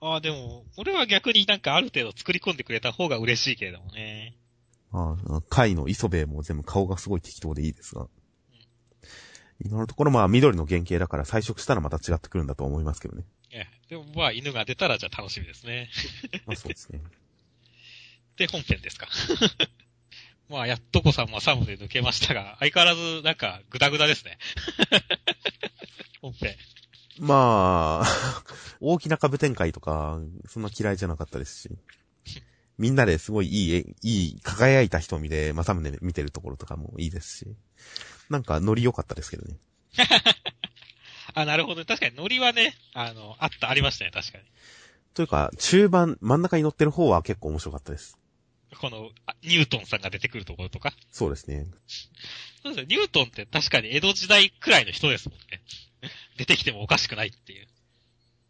[0.00, 4.34] ああ、でも、俺は逆になんかある程度作り込んでくれた方が嬉しいけれどもね。
[4.90, 8.08] ああ、貝の磯部も全部顔がすごい適当でいいですが。
[9.64, 13.24] 今のところまあ緑の原型だから彩色したらまた違ってくるんだと思いますけどね。
[13.52, 15.88] ええでもまあ、犬が出たらじゃあ楽しみですね。
[16.46, 17.00] まあそうですね。
[18.36, 19.08] で、本編ですか。
[20.52, 24.36] まあ、やっとこさんもサムで抜けましたが、 相変わらずなんかグダグダですね。
[26.20, 26.54] 本編。
[27.18, 28.44] まあ、
[28.80, 31.70] 大きな株展開とか、そんな嫌いじゃなかったですし。
[32.76, 37.46] みんなですごいいい、いい、輝いた瞳で、まさむね見てるところとかもいいですし。
[38.28, 39.56] なんかノリ良かったですけどね。
[41.32, 41.84] あ、なるほど。
[41.86, 44.44] 確かにノリはね、あの、あった、ありましたね、確かに。
[45.14, 48.18] というか、中盤、真ん中に乗ってる方は結構面白かったです。
[48.78, 50.92] この、あニュートンさんが出てくるところとか。
[51.10, 51.66] そうですね。
[52.62, 55.62] そうですね、ニュートンって確かに江戸時代くらいの人ですもんね。
[56.36, 57.68] 出てきてもおかしくないっていう。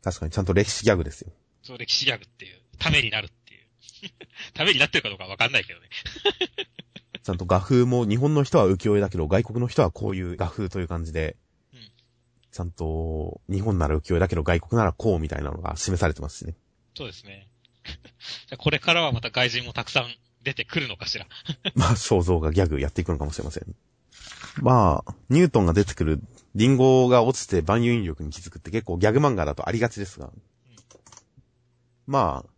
[0.02, 1.32] 確かにちゃんと歴史ギャグですよ。
[1.62, 2.60] そう、歴史ギャグっていう。
[2.78, 3.66] ためになるっていう。
[4.54, 5.88] ためになってるかどうかわかんないけどね。
[7.22, 11.36] ちゃんと画風も日本の人は浮世絵だけど外国の人はこういう画風という感じで、
[11.72, 11.92] うん
[12.50, 16.54] ちゃんと日本なら浮世絵だけど外国ならこうみたいなのが示されてますしね。
[16.94, 17.48] そうですね。
[18.48, 20.06] じゃあこれからはまた外人もたくさん
[20.42, 21.26] 出てくるのかしら。
[21.74, 23.74] まあ、肖像がギャグやっていくのかもしれません。
[24.60, 26.20] まあ、ニュートンが出てくる
[26.54, 30.30] リンゴが落ちて万有引力に気づくって結構ギャグ漫画だとありがちですが。
[32.06, 32.50] まあ、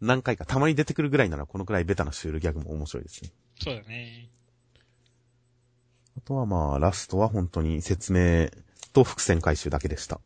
[0.00, 3.30] 何回かたまに出てくるぐらいならこのくらいベタなシュールギャグも面白いですね。
[3.60, 4.28] そうだね。
[6.16, 8.50] あとはまあ、ラストは本当に説明
[8.92, 10.20] と伏線回収だけでした。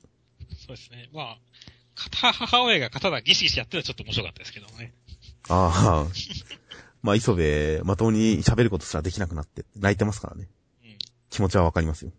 [0.67, 1.09] そうですね。
[1.13, 1.72] まあ、片
[2.11, 4.93] 母親が刀ギシギシやってるのはちょっと面白かったですけどね。
[5.49, 6.07] ああ。
[7.03, 10.49] まあ、磯部、まともに喋ることすらできなくなって、泣いてますからね。
[10.85, 10.99] うん。
[11.31, 12.13] 気持ちはわかりますよ。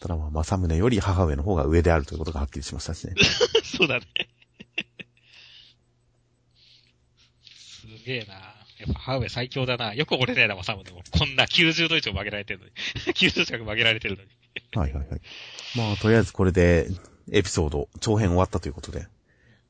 [0.00, 3.14] ただまあ、正宗より母上の方が上であるということがはっきりしましたしね。
[3.64, 4.06] そうだね。
[7.42, 8.34] すげえな。
[8.34, 9.94] やっぱ母上最強だな。
[9.94, 11.02] よく折れねえな、正宗も。
[11.16, 12.72] こんな90度以上曲げられてるのに。
[13.14, 14.28] 90度近く曲げられてるのに。
[14.74, 15.20] はいはいはい。
[15.76, 16.88] まあ、とりあえずこれで、
[17.32, 19.06] エピソード、長編終わったということで。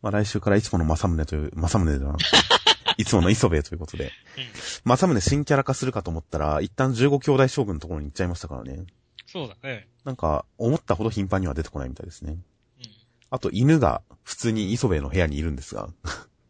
[0.05, 2.37] まあ、来週からいつもの正宗という、正宗ではなくて、
[2.99, 4.13] いつもの磯部ということで。
[4.85, 4.91] うん。
[4.91, 8.85] 正宗新キャラ化するかと思ったら、一旦15兄弟将軍のところに行っちゃいましたからね。
[9.25, 9.89] そうだね。
[10.05, 12.33] なんか、思ったほど頻繁には出てこないみたいですね。
[12.33, 12.39] うん。
[13.31, 15.89] あと、犬が普通に磯部の部屋にいるんですが、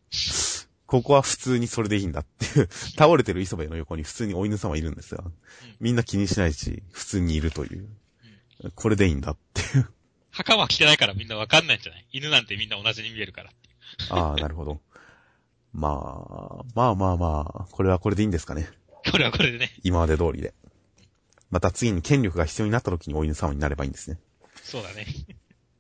[0.86, 5.22] ここは普通にそれでいいんだっていう、倒れてる磯部の横に普通にお犬様いるんですが、
[5.78, 7.88] みんな気にしないし、普通にいるという、
[8.74, 9.88] これでいいんだっていう。
[10.34, 12.06] 墓は着てないからみんなわかんないんじゃない？
[12.12, 13.50] 犬なんてみんな同じに見えるから。
[14.10, 14.80] ああ、なるほど。
[15.72, 18.68] まあ、まあまあまあ、これはこれでいいんですかね。
[19.10, 19.70] これはこれでね。
[19.82, 20.54] 今まで通りで。
[21.50, 24.18] また次に権力が必要になった時にお犬様になればいいんですね。
[24.62, 25.06] そうだね。